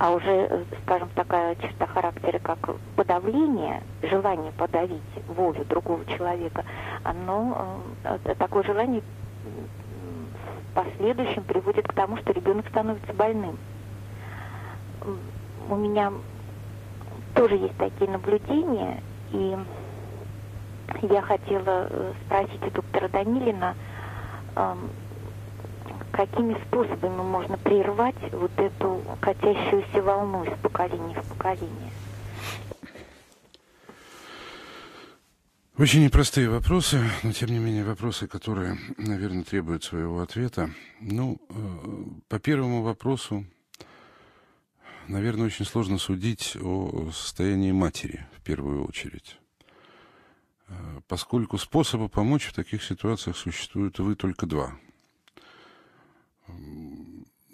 а 0.00 0.12
уже, 0.12 0.64
скажем, 0.82 1.10
такая 1.14 1.54
черта 1.56 1.86
характера, 1.86 2.38
как 2.38 2.58
подавление, 2.96 3.82
желание 4.02 4.50
подавить 4.52 5.02
волю 5.28 5.62
другого 5.66 6.06
человека, 6.06 6.64
оно, 7.04 7.82
э, 8.04 8.34
такое 8.38 8.62
желание 8.62 9.02
в 9.02 10.74
последующем 10.74 11.42
приводит 11.42 11.86
к 11.86 11.92
тому, 11.92 12.16
что 12.16 12.32
ребенок 12.32 12.66
становится 12.68 13.12
больным. 13.12 13.58
У 15.68 15.76
меня 15.76 16.14
тоже 17.34 17.56
есть 17.56 17.76
такие 17.76 18.10
наблюдения, 18.10 19.02
и 19.32 19.58
я 21.02 21.20
хотела 21.20 21.88
э, 21.90 22.12
спросить 22.24 22.62
у 22.66 22.70
доктора 22.70 23.08
Данилина, 23.08 23.74
эм, 24.56 24.88
какими 26.11 26.55
способами 26.66 27.23
можно 27.23 27.57
прервать 27.57 28.16
вот 28.33 28.53
эту 28.59 29.03
катящуюся 29.20 30.03
волну 30.03 30.44
из 30.44 30.59
поколения 30.61 31.20
в 31.20 31.29
поколение? 31.29 31.90
Очень 35.79 36.05
непростые 36.05 36.51
вопросы, 36.51 37.01
но 37.23 37.33
тем 37.33 37.49
не 37.49 37.59
менее 37.59 37.85
вопросы, 37.85 38.27
которые, 38.27 38.77
наверное, 38.99 39.44
требуют 39.44 39.83
своего 39.83 40.20
ответа. 40.20 40.70
Ну, 41.01 41.40
э, 41.49 41.55
по 42.29 42.38
первому 42.38 42.83
вопросу, 42.83 43.46
наверное, 45.09 45.46
очень 45.46 45.64
сложно 45.64 45.96
судить 45.96 46.55
о 46.61 47.11
состоянии 47.12 47.73
матери 47.73 48.27
в 48.37 48.42
первую 48.42 48.87
очередь. 48.87 49.38
Э, 50.68 51.01
поскольку 51.09 51.57
способа 51.57 52.09
помочь 52.09 52.49
в 52.49 52.53
таких 52.53 52.83
ситуациях 52.83 53.38
существует, 53.38 53.99
увы, 54.01 54.16
только 54.16 54.44
два– 54.44 54.73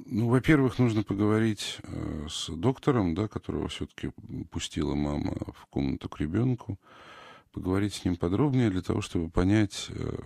ну, 0.09 0.28
во-первых, 0.28 0.78
нужно 0.78 1.02
поговорить 1.02 1.78
э, 1.82 2.26
с 2.28 2.48
доктором, 2.48 3.14
да, 3.14 3.28
которого 3.28 3.68
все-таки 3.68 4.12
пустила 4.50 4.94
мама 4.94 5.35
в 5.54 5.66
комнату 5.66 6.09
к 6.09 6.20
ребенку, 6.20 6.78
поговорить 7.52 7.94
с 7.94 8.04
ним 8.04 8.16
подробнее 8.16 8.70
для 8.70 8.82
того, 8.82 9.00
чтобы 9.00 9.28
понять, 9.28 9.88
э, 9.90 10.16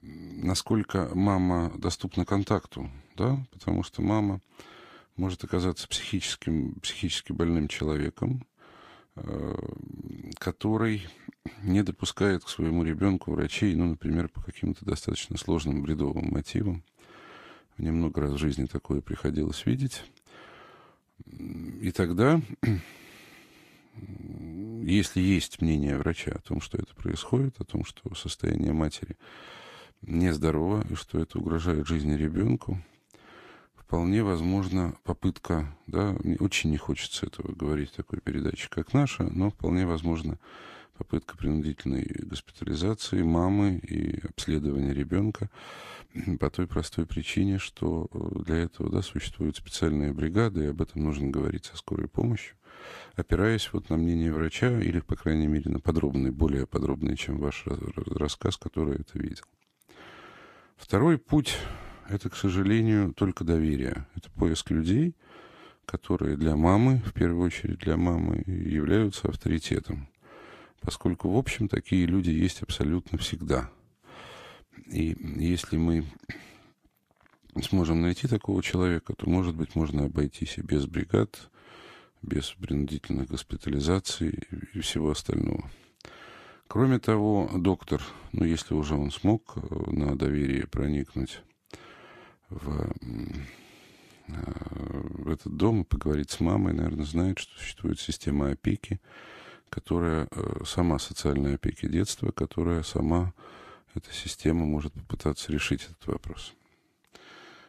насколько 0.00 1.10
мама 1.14 1.70
доступна 1.76 2.24
контакту, 2.24 2.90
да, 3.14 3.38
потому 3.52 3.82
что 3.82 4.00
мама 4.00 4.40
может 5.16 5.44
оказаться 5.44 5.86
психическим, 5.88 6.74
психически 6.80 7.32
больным 7.32 7.68
человеком, 7.68 8.46
э, 9.16 9.54
который 10.38 11.06
не 11.62 11.82
допускает 11.82 12.44
к 12.44 12.48
своему 12.48 12.84
ребенку 12.84 13.32
врачей, 13.32 13.74
ну, 13.74 13.86
например, 13.86 14.28
по 14.28 14.42
каким-то 14.42 14.84
достаточно 14.84 15.36
сложным 15.36 15.82
бредовым 15.82 16.30
мотивам. 16.30 16.82
Мне 17.76 17.92
много 17.92 18.22
раз 18.22 18.32
в 18.32 18.38
жизни 18.38 18.66
такое 18.66 19.00
приходилось 19.00 19.64
видеть. 19.66 20.02
И 21.80 21.92
тогда, 21.92 22.40
если 24.82 25.20
есть 25.20 25.60
мнение 25.60 25.96
врача 25.96 26.32
о 26.32 26.40
том, 26.40 26.60
что 26.60 26.78
это 26.78 26.94
происходит, 26.94 27.60
о 27.60 27.64
том, 27.64 27.84
что 27.84 28.14
состояние 28.14 28.72
матери 28.72 29.16
нездорово 30.02 30.86
и 30.88 30.94
что 30.94 31.20
это 31.20 31.38
угрожает 31.38 31.86
жизни 31.86 32.14
ребенку, 32.14 32.82
вполне 33.74 34.22
возможно 34.22 34.96
попытка, 35.02 35.74
да, 35.86 36.14
мне 36.22 36.36
очень 36.36 36.70
не 36.70 36.76
хочется 36.76 37.26
этого 37.26 37.52
говорить 37.52 37.90
в 37.90 37.96
такой 37.96 38.20
передаче, 38.20 38.68
как 38.70 38.92
наша, 38.92 39.24
но 39.24 39.50
вполне 39.50 39.86
возможно 39.86 40.38
попытка 40.98 41.36
принудительной 41.36 42.04
госпитализации 42.22 43.22
мамы 43.22 43.76
и 43.76 44.20
обследования 44.26 44.92
ребенка 44.92 45.48
по 46.40 46.50
той 46.50 46.66
простой 46.66 47.06
причине, 47.06 47.58
что 47.58 48.08
э, 48.12 48.42
для 48.44 48.56
этого 48.56 48.90
да, 48.90 49.02
существуют 49.02 49.56
специальные 49.56 50.12
бригады, 50.12 50.64
и 50.64 50.68
об 50.68 50.82
этом 50.82 51.04
нужно 51.04 51.28
говорить 51.28 51.66
со 51.66 51.76
скорой 51.76 52.08
помощью, 52.08 52.56
опираясь 53.14 53.72
вот 53.72 53.90
на 53.90 53.96
мнение 53.96 54.32
врача 54.32 54.80
или, 54.80 54.98
по 54.98 55.14
крайней 55.14 55.46
мере, 55.46 55.70
на 55.70 55.78
подробный, 55.78 56.32
более 56.32 56.66
подробный, 56.66 57.16
чем 57.16 57.38
ваш 57.38 57.64
рассказ, 57.66 58.56
который 58.56 58.96
это 58.96 59.18
видел. 59.18 59.44
Второй 60.76 61.18
путь– 61.18 61.56
это, 62.08 62.28
к 62.28 62.36
сожалению, 62.36 63.12
только 63.14 63.44
доверие. 63.44 64.06
Это 64.16 64.30
поиск 64.30 64.70
людей, 64.70 65.14
которые 65.84 66.36
для 66.36 66.56
мамы, 66.56 67.02
в 67.04 67.12
первую 67.12 67.46
очередь 67.46 67.78
для 67.78 67.96
мамы, 67.96 68.42
являются 68.46 69.28
авторитетом 69.28 70.08
поскольку, 70.80 71.30
в 71.30 71.36
общем, 71.36 71.68
такие 71.68 72.06
люди 72.06 72.30
есть 72.30 72.62
абсолютно 72.62 73.18
всегда. 73.18 73.70
И 74.86 75.16
если 75.36 75.76
мы 75.76 76.04
сможем 77.62 78.02
найти 78.02 78.28
такого 78.28 78.62
человека, 78.62 79.14
то, 79.14 79.28
может 79.28 79.54
быть, 79.54 79.74
можно 79.74 80.04
обойтись 80.04 80.58
и 80.58 80.62
без 80.62 80.86
бригад, 80.86 81.50
без 82.22 82.50
принудительных 82.50 83.28
госпитализаций 83.28 84.38
и 84.74 84.80
всего 84.80 85.10
остального. 85.10 85.70
Кроме 86.68 86.98
того, 86.98 87.50
доктор, 87.54 88.02
ну, 88.32 88.44
если 88.44 88.74
уже 88.74 88.94
он 88.94 89.10
смог 89.10 89.56
э, 89.56 89.90
на 89.90 90.16
доверие 90.16 90.66
проникнуть 90.66 91.40
в, 92.50 92.92
э, 94.28 94.28
в 94.28 95.30
этот 95.30 95.56
дом 95.56 95.82
и 95.82 95.84
поговорить 95.84 96.30
с 96.30 96.40
мамой, 96.40 96.74
наверное, 96.74 97.06
знает, 97.06 97.38
что 97.38 97.58
существует 97.58 97.98
система 97.98 98.50
опеки, 98.50 99.00
которая 99.70 100.28
э, 100.30 100.64
сама 100.64 100.98
социальной 100.98 101.54
опеки 101.54 101.86
детства, 101.86 102.30
которая 102.30 102.82
сама, 102.82 103.32
эта 103.94 104.12
система 104.12 104.66
может 104.66 104.92
попытаться 104.92 105.52
решить 105.52 105.84
этот 105.84 106.06
вопрос. 106.06 106.54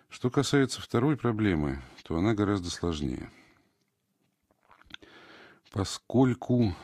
Что 0.10 0.30
касается 0.30 0.82
второй 0.82 1.18
проблемы, 1.18 1.82
то 2.04 2.18
она 2.18 2.34
гораздо 2.34 2.70
сложнее. 2.70 3.30
Поскольку 5.72 6.76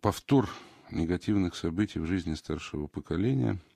повтор 0.00 0.50
негативных 0.90 1.54
событий 1.54 2.00
в 2.00 2.06
жизни 2.06 2.34
старшего 2.34 2.86
поколения– 2.86 3.58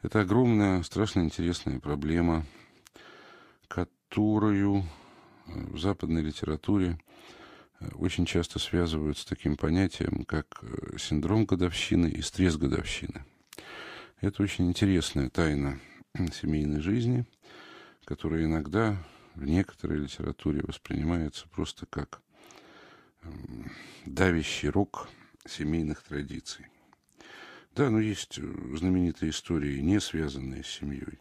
это 0.00 0.20
огромная, 0.20 0.84
страшно 0.84 1.20
интересная 1.20 1.80
проблема, 1.80 2.46
которую 3.66 4.84
в 5.48 5.78
западной 5.78 6.22
литературе 6.22 6.98
э, 7.80 7.88
очень 7.94 8.26
часто 8.26 8.58
связывают 8.58 9.18
с 9.18 9.24
таким 9.24 9.56
понятием, 9.56 10.24
как 10.24 10.58
э, 10.62 10.98
синдром 10.98 11.46
годовщины 11.46 12.06
и 12.06 12.22
стресс 12.22 12.56
годовщины. 12.56 13.24
Это 14.20 14.42
очень 14.42 14.68
интересная 14.68 15.30
тайна 15.30 15.80
семейной 16.32 16.80
жизни, 16.80 17.24
которая 18.04 18.44
иногда 18.44 18.96
в 19.34 19.44
некоторой 19.44 19.98
литературе 19.98 20.62
воспринимается 20.62 21.48
просто 21.48 21.86
как 21.86 22.20
эм, 23.22 23.70
давящий 24.04 24.68
рок 24.68 25.08
семейных 25.46 26.02
традиций. 26.02 26.66
Да, 27.74 27.90
но 27.90 28.00
есть 28.00 28.38
э, 28.38 28.42
знаменитые 28.76 29.30
истории, 29.30 29.78
не 29.80 30.00
связанные 30.00 30.64
с 30.64 30.68
семьей. 30.68 31.20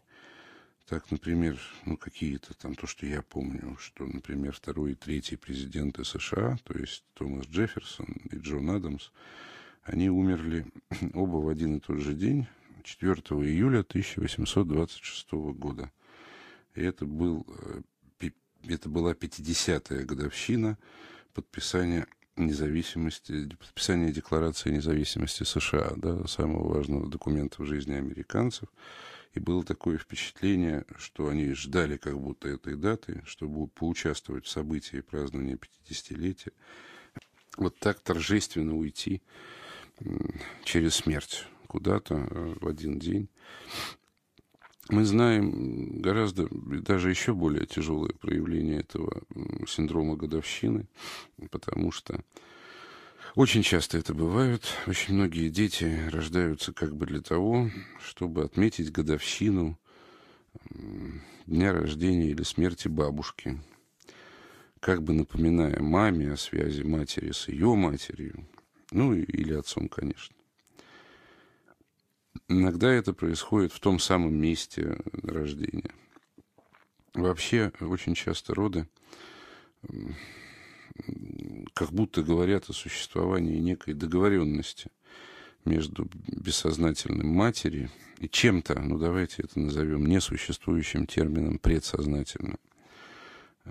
Так, 0.87 1.11
например, 1.11 1.59
ну, 1.85 1.97
какие-то 1.97 2.53
там, 2.53 2.73
то, 2.73 2.87
что 2.87 3.05
я 3.05 3.21
помню, 3.21 3.75
что, 3.77 4.05
например, 4.05 4.53
второй 4.53 4.93
и 4.93 4.95
третий 4.95 5.35
президенты 5.35 6.05
США, 6.05 6.57
то 6.63 6.77
есть 6.77 7.03
Томас 7.13 7.45
Джефферсон 7.47 8.07
и 8.31 8.37
Джон 8.37 8.69
Адамс, 8.69 9.11
они 9.83 10.09
умерли 10.09 10.65
оба 11.13 11.37
в 11.37 11.49
один 11.49 11.75
и 11.75 11.79
тот 11.81 11.99
же 11.99 12.13
день, 12.13 12.47
4 12.83 13.13
июля 13.13 13.81
1826 13.81 15.31
года. 15.57 15.91
И 16.73 16.81
это 16.81 17.05
был 17.05 17.45
э, 17.47 17.81
это 18.73 18.89
была 18.89 19.13
50-я 19.13 20.03
годовщина 20.03 20.77
подписания 21.33 22.07
независимости, 22.35 23.49
подписания 23.55 24.11
Декларации 24.11 24.71
независимости 24.71 25.43
США, 25.43 25.93
да, 25.95 26.27
самого 26.27 26.75
важного 26.75 27.09
документа 27.09 27.61
в 27.61 27.65
жизни 27.65 27.93
американцев. 27.93 28.69
И 29.33 29.39
было 29.39 29.63
такое 29.63 29.97
впечатление, 29.97 30.85
что 30.97 31.27
они 31.27 31.53
ждали 31.53 31.97
как 31.97 32.19
будто 32.19 32.47
этой 32.47 32.75
даты, 32.75 33.21
чтобы 33.25 33.67
поучаствовать 33.67 34.45
в 34.45 34.49
событии 34.49 35.01
празднования 35.01 35.57
50-летия. 35.57 36.53
Вот 37.57 37.77
так 37.79 37.99
торжественно 37.99 38.75
уйти 38.75 39.21
через 40.63 40.95
смерть 40.95 41.45
куда-то 41.67 42.15
э, 42.15 42.55
в 42.59 42.67
один 42.67 42.99
день. 42.99 43.29
Мы 44.89 45.03
знаем 45.03 46.01
гораздо, 46.01 46.47
даже 46.49 47.09
еще 47.09 47.33
более 47.33 47.65
тяжелое 47.65 48.11
проявление 48.11 48.79
этого 48.79 49.21
синдрома 49.67 50.15
годовщины, 50.15 50.87
потому 51.51 51.91
что 51.91 52.23
очень 53.37 53.61
часто 53.61 53.99
это 53.99 54.15
бывает. 54.15 54.63
Очень 54.87 55.13
многие 55.13 55.49
дети 55.49 56.09
рождаются 56.11 56.73
как 56.73 56.95
бы 56.95 57.05
для 57.05 57.21
того, 57.21 57.69
чтобы 58.03 58.43
отметить 58.43 58.91
годовщину 58.91 59.77
дня 61.45 61.71
рождения 61.71 62.31
или 62.31 62.41
смерти 62.41 62.87
бабушки, 62.87 63.61
как 64.79 65.03
бы 65.03 65.13
напоминая 65.13 65.79
маме 65.79 66.31
о 66.31 66.37
связи 66.37 66.81
матери 66.81 67.31
с 67.31 67.47
ее 67.47 67.75
матерью, 67.75 68.43
ну 68.89 69.13
или 69.13 69.53
отцом, 69.53 69.87
конечно. 69.87 70.35
Иногда 72.47 72.91
это 72.91 73.13
происходит 73.13 73.71
в 73.71 73.79
том 73.79 73.99
самом 73.99 74.33
месте 74.33 74.97
рождения. 75.21 75.93
Вообще, 77.13 77.71
очень 77.81 78.15
часто 78.15 78.55
роды 78.55 78.87
как 81.73 81.91
будто 81.91 82.23
говорят 82.23 82.69
о 82.69 82.73
существовании 82.73 83.59
некой 83.59 83.93
договоренности 83.93 84.89
между 85.65 86.09
бессознательным 86.27 87.27
матери 87.27 87.89
и 88.19 88.27
чем-то, 88.27 88.79
ну 88.79 88.97
давайте 88.97 89.43
это 89.43 89.59
назовем 89.59 90.05
несуществующим 90.05 91.05
термином 91.05 91.59
предсознательным 91.59 92.57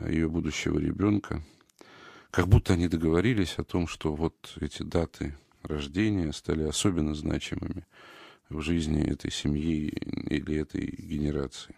ее 0.07 0.29
будущего 0.29 0.79
ребенка, 0.79 1.43
как 2.31 2.49
будто 2.49 2.75
они 2.75 2.89
договорились 2.89 3.55
о 3.59 3.65
том, 3.65 3.87
что 3.87 4.15
вот 4.15 4.57
эти 4.61 4.83
даты 4.83 5.35
рождения 5.63 6.33
стали 6.33 6.65
особенно 6.65 7.15
значимыми 7.15 7.87
в 8.49 8.61
жизни 8.61 9.03
этой 9.03 9.33
семьи 9.33 9.89
или 9.89 10.57
этой 10.57 10.87
генерации. 10.87 11.75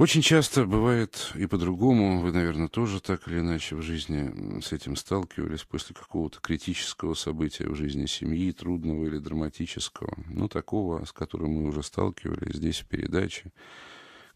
Очень 0.00 0.22
часто 0.22 0.64
бывает 0.64 1.30
и 1.34 1.44
по-другому, 1.44 2.20
вы, 2.20 2.32
наверное, 2.32 2.68
тоже 2.68 3.02
так 3.02 3.28
или 3.28 3.40
иначе 3.40 3.76
в 3.76 3.82
жизни 3.82 4.62
с 4.62 4.72
этим 4.72 4.96
сталкивались 4.96 5.64
после 5.64 5.94
какого-то 5.94 6.40
критического 6.40 7.12
события 7.12 7.68
в 7.68 7.74
жизни 7.74 8.06
семьи, 8.06 8.50
трудного 8.52 9.04
или 9.04 9.18
драматического, 9.18 10.16
ну, 10.30 10.48
такого, 10.48 11.04
с 11.04 11.12
которым 11.12 11.50
мы 11.50 11.68
уже 11.68 11.82
сталкивались 11.82 12.56
здесь 12.56 12.78
в 12.78 12.86
передаче, 12.86 13.52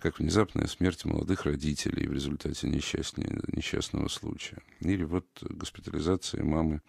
как 0.00 0.18
внезапная 0.18 0.66
смерть 0.66 1.06
молодых 1.06 1.46
родителей 1.46 2.08
в 2.08 2.12
результате 2.12 2.68
несчастного 2.68 4.08
случая. 4.08 4.58
Или 4.80 5.04
вот 5.04 5.26
госпитализация 5.40 6.44
мамы 6.44 6.82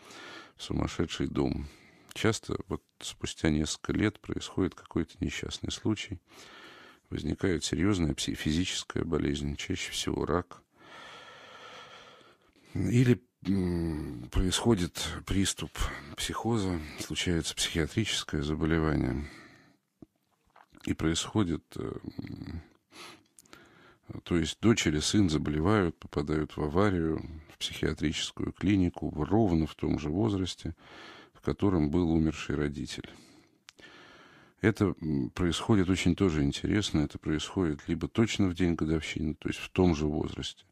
в 0.58 0.64
сумасшедший 0.64 1.28
дом. 1.28 1.70
Часто 2.14 2.58
вот 2.68 2.84
спустя 3.00 3.50
несколько 3.50 3.94
лет 3.94 4.20
происходит 4.20 4.76
какой-то 4.76 5.14
несчастный 5.22 5.72
случай, 5.72 6.20
возникает 7.10 7.64
серьезная 7.64 8.16
физическая 8.16 9.04
болезнь, 9.04 9.56
чаще 9.56 9.92
всего 9.92 10.26
рак. 10.26 10.62
Или 12.74 13.22
происходит 14.32 15.08
приступ 15.26 15.72
психоза, 16.18 16.80
случается 17.00 17.56
психиатрическое 17.56 18.42
заболевание, 18.42 19.30
и 20.86 20.94
происходит 20.94 21.64
э, 21.78 21.92
то 24.24 24.38
есть 24.38 24.60
дочь 24.62 24.88
или 24.88 25.00
сын 25.00 25.30
заболевают, 25.30 25.98
попадают 25.98 26.58
в 26.58 26.62
аварию, 26.62 27.22
в 27.50 27.58
психиатрическую 27.58 28.52
клинику 28.52 29.12
ровно 29.12 29.66
в 29.66 29.76
том 29.76 29.98
же 30.00 30.10
возрасте, 30.10 30.76
в 31.34 31.42
котором 31.42 31.90
был 31.90 32.12
умерший 32.12 32.56
родитель. 32.56 33.10
Это 34.66 34.96
происходит 35.36 35.90
очень 35.92 36.16
тоже 36.16 36.42
интересно. 36.42 37.02
Это 37.02 37.20
происходит 37.20 37.88
либо 37.88 38.08
точно 38.08 38.48
в 38.48 38.56
день 38.56 38.74
годовщины, 38.74 39.36
то 39.36 39.48
есть 39.48 39.60
в 39.60 39.70
том 39.70 39.96
же 39.96 40.08
возрасте, 40.08 40.66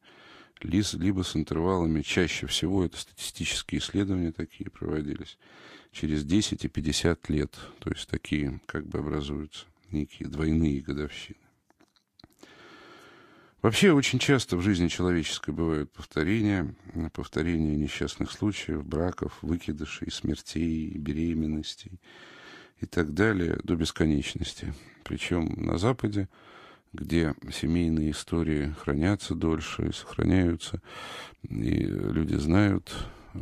либо 0.62 1.22
с 1.22 1.36
интервалами, 1.36 2.02
чаще 2.02 2.48
всего 2.48 2.84
это 2.84 2.98
статистические 2.98 3.80
исследования 3.80 4.32
такие 4.32 4.72
проводились, 4.72 5.38
через 5.92 6.26
10 6.26 6.66
и 6.66 6.68
50 6.68 7.30
лет. 7.30 7.56
То 7.78 7.92
есть 7.92 8.10
такие 8.10 8.62
как 8.66 8.88
бы 8.88 8.98
образуются 8.98 9.68
некие 9.92 10.28
двойные 10.28 10.82
годовщины. 10.82 11.38
Вообще 13.62 13.92
очень 13.92 14.18
часто 14.18 14.58
в 14.58 14.62
жизни 14.62 14.88
человеческой 14.88 15.54
бывают 15.54 15.92
повторения, 15.92 16.74
повторения 17.14 17.76
несчастных 17.76 18.32
случаев, 18.32 18.84
браков, 18.84 19.38
выкидышей, 19.44 20.10
смертей, 20.10 20.98
беременностей 20.98 22.00
и 22.84 22.86
так 22.86 23.14
далее 23.14 23.58
до 23.64 23.76
бесконечности. 23.76 24.74
Причем 25.04 25.54
на 25.58 25.78
Западе, 25.78 26.28
где 26.92 27.34
семейные 27.52 28.12
истории 28.12 28.76
хранятся 28.80 29.36
дольше 29.36 29.88
и 29.88 29.94
сохраняются, 29.94 30.82
и 31.44 31.86
люди 31.86 32.36
знают 32.36 32.94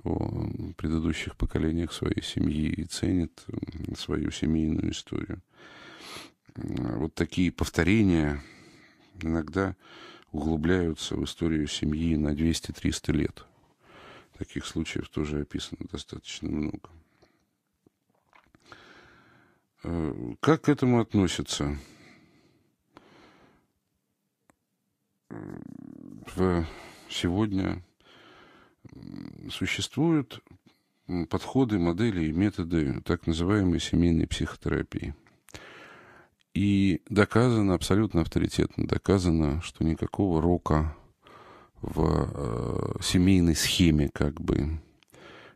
о 0.03 0.47
предыдущих 0.77 1.35
поколениях 1.35 1.91
своей 1.91 2.21
семьи 2.21 2.69
и 2.69 2.85
ценят 2.85 3.45
свою 3.97 4.31
семейную 4.31 4.91
историю. 4.91 5.41
Вот 6.55 7.15
такие 7.15 7.51
повторения 7.51 8.41
иногда 9.21 9.75
углубляются 10.31 11.15
в 11.15 11.25
историю 11.25 11.67
семьи 11.67 12.15
на 12.15 12.33
200-300 12.33 13.11
лет. 13.11 13.45
Таких 14.37 14.65
случаев 14.65 15.09
тоже 15.09 15.41
описано 15.41 15.81
достаточно 15.91 16.49
много. 16.49 16.89
Э, 19.83 20.13
как 20.39 20.63
к 20.63 20.69
этому 20.69 20.99
относятся? 20.99 21.77
В 25.29 26.65
сегодня 27.09 27.83
существуют 29.49 30.41
подходы, 31.29 31.79
модели 31.79 32.25
и 32.25 32.31
методы 32.33 33.01
так 33.01 33.27
называемой 33.27 33.79
семейной 33.79 34.27
психотерапии. 34.27 35.15
И 36.53 37.01
доказано, 37.09 37.73
абсолютно 37.73 38.21
авторитетно 38.21 38.85
доказано, 38.85 39.61
что 39.61 39.85
никакого 39.85 40.41
рока 40.41 40.95
в 41.81 42.29
э, 42.33 43.01
семейной 43.01 43.55
схеме 43.55 44.09
как 44.13 44.41
бы 44.41 44.81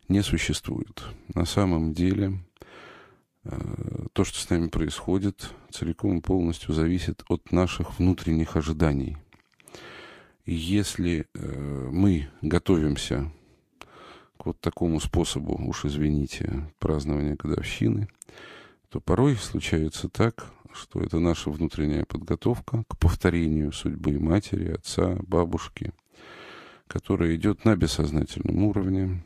не 0.08 0.22
существует. 0.22 1.04
На 1.34 1.46
самом 1.46 1.94
деле 1.94 2.32
э, 2.32 2.66
то, 4.14 4.24
что 4.24 4.40
с 4.40 4.50
нами 4.50 4.68
происходит, 4.68 5.52
целиком 5.70 6.18
и 6.18 6.22
полностью 6.22 6.74
зависит 6.74 7.24
от 7.28 7.52
наших 7.52 8.00
внутренних 8.00 8.56
ожиданий. 8.56 9.18
И 10.46 10.54
если 10.54 11.28
э, 11.34 11.90
мы 11.92 12.30
готовимся 12.42 13.32
к 14.38 14.46
вот 14.46 14.60
такому 14.60 15.00
способу, 15.00 15.60
уж 15.68 15.86
извините, 15.86 16.70
празднования 16.80 17.36
годовщины, 17.36 18.08
то 18.90 19.00
порой 19.00 19.36
случается 19.36 20.08
так, 20.08 20.52
что 20.72 21.02
это 21.02 21.20
наша 21.20 21.50
внутренняя 21.50 22.06
подготовка 22.06 22.84
к 22.88 22.98
повторению 22.98 23.72
судьбы 23.72 24.20
матери, 24.20 24.72
отца, 24.72 25.18
бабушки, 25.28 25.94
которая 26.88 27.36
идет 27.36 27.66
на 27.66 27.76
бессознательном 27.76 28.64
уровне 28.64 29.24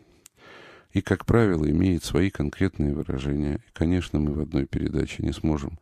и, 0.92 1.02
как 1.02 1.26
правило, 1.26 1.70
имеет 1.70 2.04
свои 2.04 2.30
конкретные 2.30 2.94
выражения. 2.94 3.62
И, 3.68 3.72
конечно, 3.74 4.20
мы 4.20 4.34
в 4.34 4.42
одной 4.42 4.66
передаче 4.66 5.24
не 5.24 5.32
сможем 5.32 5.80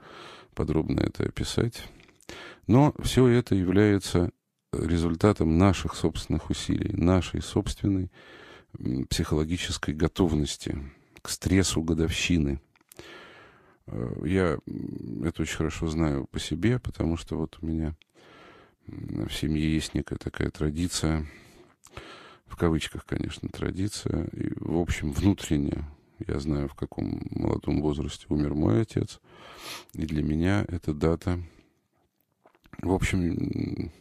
подробно 0.54 1.02
это 1.02 1.24
описать, 1.24 1.84
но 2.68 2.94
все 3.02 3.28
это 3.28 3.56
является 3.56 4.32
результатом 4.74 5.58
наших 5.58 5.96
собственных 5.96 6.50
усилий, 6.50 6.94
нашей 6.94 7.42
собственной 7.42 8.12
психологической 9.10 9.94
готовности 9.94 10.78
к 11.22 11.30
стрессу 11.30 11.82
годовщины– 11.82 12.60
Э, 13.88 14.14
я 14.26 14.58
это 15.24 15.42
очень 15.42 15.58
хорошо 15.58 15.88
знаю 15.88 16.28
по 16.28 16.40
себе, 16.40 16.80
потому 16.80 17.18
что 17.18 17.38
вот 17.38 17.58
у 17.62 17.66
меня 17.66 17.96
в 18.86 19.30
семье 19.30 19.74
есть 19.74 19.94
некая 19.94 20.18
такая 20.18 20.50
традиция, 20.50 21.26
в 22.48 22.56
кавычках, 22.56 23.06
конечно, 23.06 23.50
традиция, 23.50 24.26
и, 24.34 24.54
в 24.60 24.78
общем, 24.80 25.12
внутренне 25.12 25.86
я 26.26 26.40
знаю, 26.40 26.68
в 26.68 26.74
каком 26.74 27.22
молодом 27.32 27.82
возрасте 27.82 28.26
умер 28.30 28.56
мой 28.56 28.82
отец, 28.82 29.20
и 29.94 30.06
для 30.06 30.24
меня 30.24 30.66
эта 30.68 30.94
дата, 30.94 31.40
в 32.82 32.92
общем, 32.92 33.92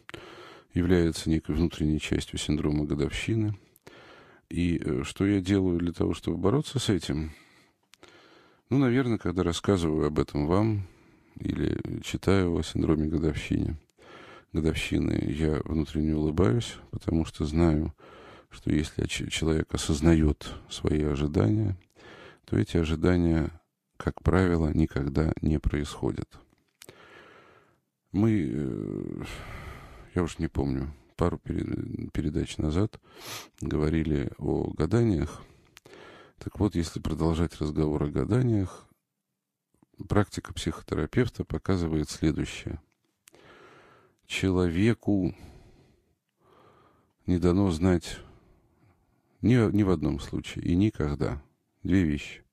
является 0.73 1.29
некой 1.29 1.55
внутренней 1.55 1.99
частью 1.99 2.39
синдрома 2.39 2.85
годовщины. 2.85 3.55
И 4.49 4.81
э, 4.83 5.03
что 5.03 5.25
я 5.25 5.41
делаю 5.41 5.79
для 5.79 5.91
того, 5.91 6.13
чтобы 6.13 6.37
бороться 6.37 6.79
с 6.79 6.89
этим? 6.89 7.31
Ну, 8.69 8.77
наверное, 8.77 9.17
когда 9.17 9.43
рассказываю 9.43 10.07
об 10.07 10.19
этом 10.19 10.47
вам 10.47 10.87
или 11.39 11.79
читаю 12.03 12.55
о 12.55 12.63
синдроме 12.63 13.07
годовщины, 13.07 13.77
годовщины, 14.53 15.33
я 15.37 15.61
внутренне 15.65 16.15
улыбаюсь, 16.15 16.77
потому 16.91 17.25
что 17.25 17.45
знаю, 17.45 17.93
что 18.49 18.71
если 18.71 19.05
человек 19.05 19.73
осознает 19.73 20.53
свои 20.69 21.03
ожидания, 21.03 21.77
то 22.45 22.57
эти 22.57 22.77
ожидания, 22.77 23.51
как 23.97 24.21
правило, 24.23 24.69
никогда 24.73 25.33
не 25.41 25.59
происходят. 25.59 26.39
Мы, 28.11 28.49
э, 28.49 29.23
я 30.15 30.23
уж 30.23 30.39
не 30.39 30.47
помню, 30.47 30.93
пару 31.17 31.39
передач 31.39 32.57
назад 32.57 32.99
говорили 33.59 34.31
о 34.37 34.71
гаданиях. 34.71 35.43
Так 36.37 36.59
вот, 36.59 36.75
если 36.75 36.99
продолжать 36.99 37.59
разговор 37.59 38.03
о 38.03 38.09
гаданиях, 38.09 38.87
практика 40.07 40.53
психотерапевта 40.53 41.43
показывает 41.43 42.09
следующее. 42.09 42.79
Человеку 44.25 45.35
не 47.25 47.39
дано 47.39 47.71
знать 47.71 48.19
ни, 49.41 49.55
ни 49.75 49.83
в 49.83 49.89
одном 49.89 50.19
случае 50.19 50.65
и 50.65 50.75
никогда 50.75 51.41
две 51.83 52.03
вещи. 52.03 52.43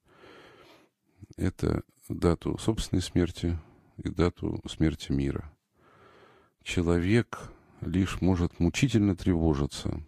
Это 1.36 1.82
дату 2.08 2.58
собственной 2.58 3.02
смерти 3.02 3.58
и 3.96 4.08
дату 4.08 4.60
смерти 4.68 5.12
мира. 5.12 5.52
Человек 6.62 7.50
лишь 7.80 8.20
может 8.20 8.60
мучительно 8.60 9.16
тревожиться, 9.16 10.02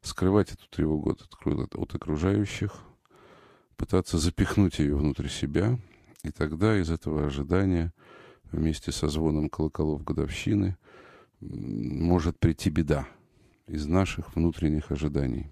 скрывать 0.00 0.52
эту 0.52 0.68
тревогу 0.68 1.10
от, 1.10 1.74
от 1.74 1.94
окружающих, 1.94 2.82
пытаться 3.76 4.18
запихнуть 4.18 4.78
ее 4.78 4.96
внутрь 4.96 5.28
себя, 5.28 5.78
и 6.22 6.30
тогда 6.30 6.78
из 6.78 6.90
этого 6.90 7.26
ожидания 7.26 7.92
вместе 8.52 8.92
со 8.92 9.08
звоном 9.08 9.48
колоколов 9.48 10.04
годовщины 10.04 10.76
может 11.40 12.38
прийти 12.38 12.70
беда 12.70 13.08
из 13.66 13.86
наших 13.86 14.36
внутренних 14.36 14.92
ожиданий. 14.92 15.50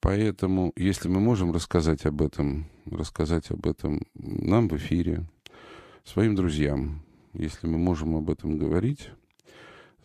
Поэтому, 0.00 0.72
если 0.76 1.08
мы 1.08 1.20
можем 1.20 1.52
рассказать 1.52 2.06
об 2.06 2.22
этом, 2.22 2.66
рассказать 2.84 3.50
об 3.50 3.66
этом 3.66 4.02
нам 4.14 4.68
в 4.68 4.76
эфире, 4.76 5.26
своим 6.04 6.34
друзьям, 6.36 7.02
если 7.32 7.66
мы 7.66 7.78
можем 7.78 8.14
об 8.14 8.30
этом 8.30 8.56
говорить, 8.56 9.10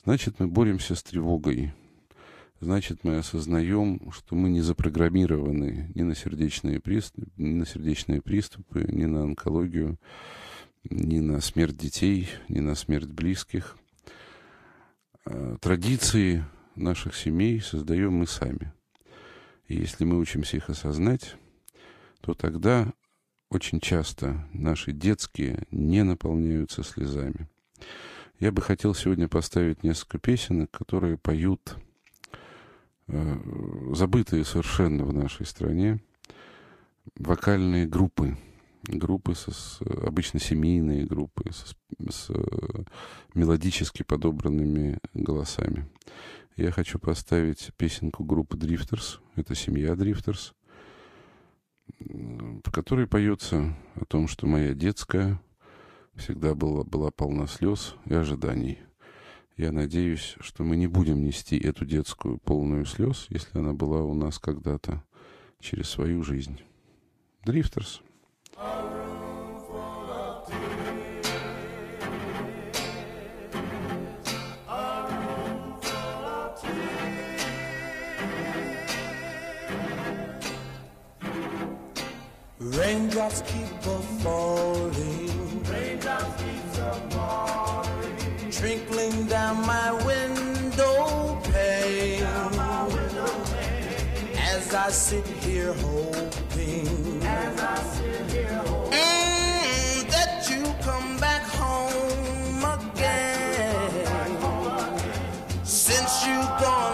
значит, 0.03 0.39
мы 0.39 0.47
боремся 0.47 0.95
с 0.95 1.03
тревогой. 1.03 1.73
Значит, 2.59 3.03
мы 3.03 3.17
осознаем, 3.17 4.11
что 4.11 4.35
мы 4.35 4.49
не 4.49 4.61
запрограммированы 4.61 5.91
ни 5.95 6.01
на 6.03 6.15
сердечные 6.15 6.79
приступы, 6.79 7.29
ни 7.37 7.53
на 7.53 7.65
сердечные 7.65 8.21
приступы, 8.21 8.85
ни 8.91 9.05
на 9.05 9.23
онкологию, 9.23 9.97
ни 10.83 11.19
на 11.19 11.41
смерть 11.41 11.77
детей, 11.77 12.29
ни 12.49 12.59
на 12.59 12.75
смерть 12.75 13.09
близких. 13.09 13.77
А, 15.25 15.57
традиции 15.57 16.45
наших 16.75 17.15
семей 17.15 17.61
создаем 17.61 18.13
мы 18.13 18.27
сами. 18.27 18.71
И 19.71 19.79
если 19.79 20.03
мы 20.03 20.19
учимся 20.19 20.57
их 20.57 20.69
осознать, 20.69 21.37
то 22.19 22.33
тогда 22.33 22.91
очень 23.49 23.79
часто 23.79 24.45
наши 24.51 24.91
детские 24.91 25.65
не 25.71 26.03
наполняются 26.03 26.83
слезами. 26.83 27.47
Я 28.41 28.51
бы 28.51 28.61
хотел 28.61 28.93
сегодня 28.93 29.29
поставить 29.29 29.81
несколько 29.81 30.17
песенок, 30.17 30.71
которые 30.71 31.17
поют 31.17 31.77
э, 33.07 33.93
забытые 33.95 34.43
совершенно 34.43 35.05
в 35.05 35.13
нашей 35.13 35.45
стране 35.45 36.01
вокальные 37.15 37.87
группы. 37.87 38.37
Группы, 38.83 39.35
со, 39.35 39.51
с, 39.51 39.79
обычно 40.05 40.41
семейные 40.41 41.05
группы, 41.05 41.49
с, 41.49 41.77
с 42.09 42.29
э, 42.29 42.83
мелодически 43.35 44.03
подобранными 44.03 44.99
голосами. 45.13 45.87
Я 46.57 46.71
хочу 46.71 46.99
поставить 46.99 47.71
песенку 47.77 48.23
группы 48.23 48.57
Drifters. 48.57 49.19
Это 49.35 49.55
семья 49.55 49.93
Drifters, 49.93 50.53
в 51.99 52.71
которой 52.71 53.07
поется 53.07 53.75
о 53.95 54.05
том, 54.05 54.27
что 54.27 54.47
моя 54.47 54.73
детская 54.73 55.41
всегда 56.15 56.53
была, 56.53 56.83
была 56.83 57.09
полна 57.11 57.47
слез 57.47 57.95
и 58.05 58.13
ожиданий. 58.13 58.79
Я 59.57 59.71
надеюсь, 59.71 60.35
что 60.39 60.63
мы 60.63 60.75
не 60.75 60.87
будем 60.87 61.23
нести 61.23 61.57
эту 61.57 61.85
детскую 61.85 62.37
полную 62.37 62.85
слез, 62.85 63.27
если 63.29 63.59
она 63.59 63.73
была 63.73 64.03
у 64.03 64.13
нас 64.13 64.39
когда-то 64.39 65.03
через 65.59 65.89
свою 65.89 66.23
жизнь. 66.23 66.59
Дрифтерс. 67.45 68.01
Raindrops 82.77 83.41
keep 83.41 83.87
on 83.87 84.01
falling 84.23 85.31
trickling 88.61 89.25
down 89.25 89.65
my 89.65 89.91
window 90.05 91.41
pane 91.51 92.23
as 94.71 94.73
I 94.73 94.89
sit 94.89 95.25
here 95.43 95.73
hoping. 95.73 97.23
As 97.23 97.59
I 97.59 97.75
sit 97.95 98.31
here 98.31 98.61
hoping. 98.65 98.99
Mm, 98.99 100.09
that 100.11 100.47
you 100.49 100.63
come 100.83 101.17
back 101.17 101.43
home 101.61 102.63
again. 102.77 103.97
Since 105.63 106.27
you've 106.27 106.53
gone, 106.63 106.90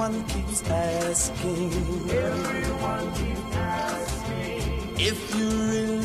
Everyone 0.00 0.24
keeps 0.28 0.62
asking. 0.70 2.10
Everyone 2.10 3.12
keeps 3.12 3.54
asking 3.54 4.96
if 4.98 5.34
you 5.34 5.48
really 5.50 5.99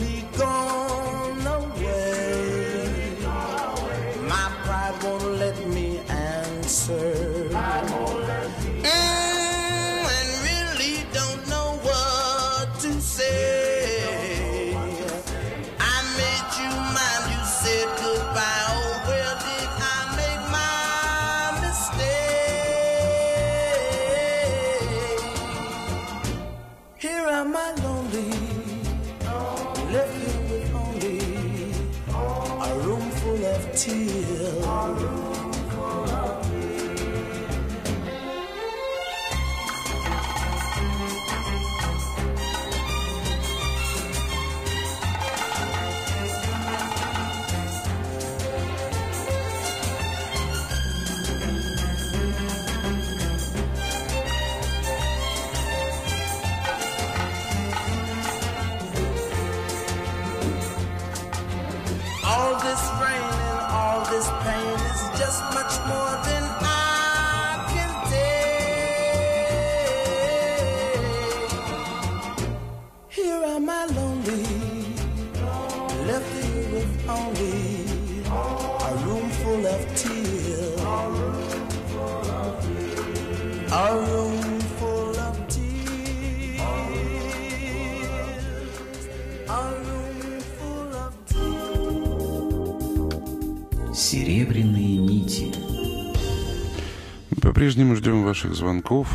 ваших 98.26 98.56
звонков. 98.56 99.08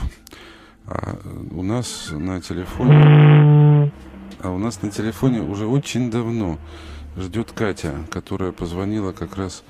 А 0.86 1.18
у 1.50 1.62
нас 1.62 2.10
на 2.10 2.40
телефоне... 2.40 3.92
А 4.42 4.50
у 4.50 4.58
нас 4.58 4.82
на 4.82 4.90
телефоне 4.90 5.42
уже 5.42 5.66
очень 5.66 6.10
давно 6.10 6.58
ждет 7.16 7.52
Катя, 7.52 7.92
которая 8.10 8.52
позвонила 8.52 9.12
как 9.12 9.36
раз 9.36 9.64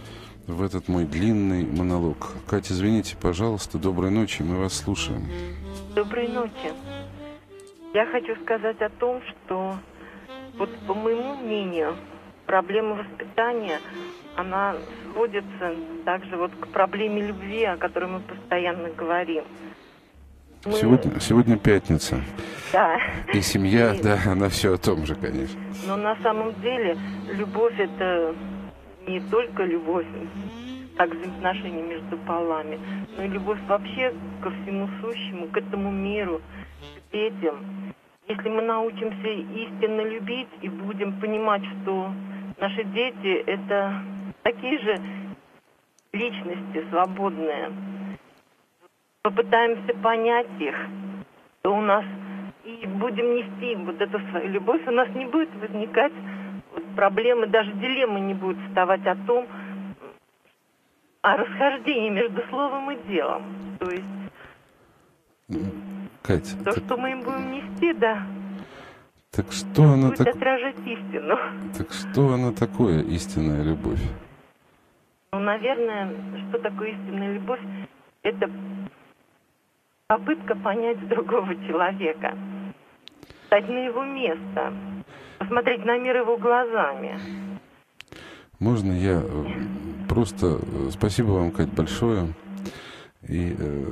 в 0.47 0.62
этот 0.62 0.86
мой 0.88 1.05
длинный 1.07 1.66
монолог. 1.66 2.28
Катя, 2.47 2.74
извините, 2.74 3.16
пожалуйста, 3.20 3.78
доброй 3.78 4.11
ночи, 4.11 4.43
мы 4.43 4.57
вас 4.57 4.74
слушаем. 4.74 5.26
Доброй 5.95 6.28
ночи. 6.28 6.72
Я 7.95 8.07
хочу 8.07 8.36
сказать 8.45 8.80
о 8.80 8.91
том, 8.91 9.20
что 9.22 9.76
вот 10.59 10.70
по 10.86 10.95
моему 10.95 11.36
мнению, 11.36 11.97
проблема 12.47 12.97
воспитания, 12.97 13.80
она 14.36 14.74
сводится 15.12 15.74
также 16.04 16.36
вот 16.36 16.52
к 16.54 16.68
проблеме 16.68 17.22
любви, 17.28 17.64
о 17.64 17.76
которой 17.76 18.08
мы 18.10 18.20
постоянно 18.20 18.88
говорим. 18.90 19.44
Мы- 20.66 20.72
Сегодня, 20.72 21.20
сегодня 21.20 21.56
пятница. 21.56 22.20
Да. 22.72 22.98
И 23.32 23.40
семья, 23.40 23.94
И- 23.94 24.02
да, 24.02 24.18
она 24.26 24.48
все 24.48 24.74
о 24.74 24.78
том 24.78 25.06
же, 25.06 25.14
конечно. 25.14 25.58
Но 25.86 25.96
на 25.96 26.16
самом 26.22 26.52
деле 26.60 26.96
любовь 27.32 27.78
это 27.78 28.34
не 29.06 29.20
только 29.20 29.64
любовь, 29.64 30.06
так 30.96 31.10
взаимоотношения 31.14 31.82
между 31.82 32.18
полами, 32.18 32.78
но 33.16 33.24
и 33.24 33.28
любовь 33.28 33.58
вообще 33.68 34.12
ко 34.42 34.50
всему 34.50 34.88
сущему, 35.00 35.48
к 35.48 35.56
этому 35.56 35.90
миру, 35.90 36.42
к 37.08 37.12
детям. 37.12 37.56
Если 38.28 38.48
мы 38.50 38.60
научимся 38.62 39.28
истинно 39.28 40.02
любить 40.02 40.48
и 40.60 40.68
будем 40.68 41.18
понимать, 41.20 41.62
что 41.82 42.12
наши 42.60 42.84
дети 42.84 43.42
это 43.46 43.94
такие 44.43 44.78
же 44.78 44.97
личности 46.12 46.84
свободные, 46.91 47.72
попытаемся 49.22 49.95
понять 49.99 50.49
их, 50.59 50.74
то 51.62 51.74
у 51.74 51.80
нас 51.80 52.05
и 52.64 52.86
будем 52.86 53.36
нести 53.36 53.74
вот 53.76 54.01
эту 54.01 54.18
свою 54.30 54.49
любовь, 54.49 54.86
у 54.86 54.91
нас 54.91 55.09
не 55.11 55.26
будет 55.26 55.55
возникать 55.57 56.12
проблемы, 56.95 57.47
даже 57.47 57.72
дилеммы 57.72 58.20
не 58.20 58.34
будет 58.34 58.59
вставать 58.68 59.07
о 59.07 59.16
том, 59.26 59.47
о 61.22 61.36
расхождении 61.36 62.11
между 62.11 62.43
словом 62.49 62.91
и 62.91 62.97
делом. 63.09 63.45
То 63.78 63.91
есть 63.91 64.05
Катя, 66.22 66.57
то, 66.59 66.64
так, 66.64 66.84
что 66.84 66.97
мы 66.97 67.12
им 67.12 67.20
будем 67.22 67.51
нести, 67.53 67.93
да, 67.95 68.26
так 69.30 69.53
что 69.53 69.84
она 69.84 70.09
будет 70.09 70.18
так, 70.18 70.36
отражать 70.36 70.76
истину. 70.84 71.38
так 71.76 71.93
что 71.93 72.32
она 72.34 72.53
такое 72.53 73.03
истинная 73.03 73.62
любовь? 73.62 74.01
Ну, 75.32 75.38
наверное, 75.38 76.12
что 76.48 76.58
такое 76.58 76.90
истинная 76.90 77.34
любовь? 77.34 77.60
Это 78.22 78.50
попытка 80.08 80.56
понять 80.56 81.08
другого 81.08 81.54
человека, 81.66 82.36
стать 83.46 83.68
на 83.68 83.86
его 83.86 84.04
место, 84.04 84.74
посмотреть 85.38 85.84
на 85.84 85.98
мир 85.98 86.16
его 86.16 86.36
глазами. 86.36 87.18
Можно 88.58 88.92
я 88.92 89.22
э, 89.22 89.44
просто 90.08 90.58
э, 90.60 90.90
спасибо 90.90 91.28
вам, 91.28 91.52
Кать, 91.52 91.72
большое. 91.72 92.34
И 93.22 93.54
э, 93.56 93.86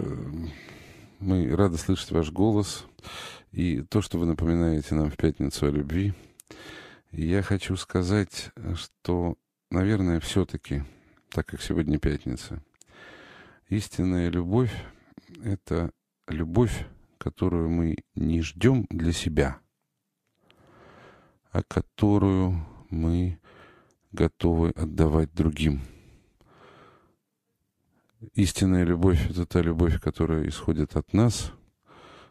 мы 1.20 1.54
рады 1.54 1.76
слышать 1.76 2.10
ваш 2.10 2.32
голос 2.32 2.84
и 3.52 3.82
то, 3.82 4.02
что 4.02 4.18
вы 4.18 4.26
напоминаете 4.26 4.96
нам 4.96 5.08
в 5.08 5.16
пятницу 5.16 5.66
о 5.66 5.70
любви. 5.70 6.12
И 7.12 7.24
я 7.24 7.42
хочу 7.42 7.76
сказать, 7.76 8.50
что, 8.74 9.36
наверное, 9.70 10.20
все-таки, 10.20 10.82
так 11.30 11.46
как 11.46 11.60
сегодня 11.60 11.98
пятница, 11.98 12.62
истинная 13.68 14.30
любовь— 14.30 14.72
это 15.44 15.90
любовь, 16.26 16.86
которую 17.18 17.68
мы 17.68 17.96
не 18.14 18.42
ждем 18.42 18.86
для 18.90 19.12
себя, 19.12 19.58
а 21.50 21.62
которую 21.62 22.66
мы 22.90 23.38
готовы 24.12 24.70
отдавать 24.70 25.32
другим. 25.34 25.82
Истинная 28.34 28.84
любовь— 28.84 29.30
это 29.30 29.46
та 29.46 29.60
любовь, 29.60 30.00
которая 30.00 30.48
исходит 30.48 30.96
от 30.96 31.12
нас, 31.12 31.52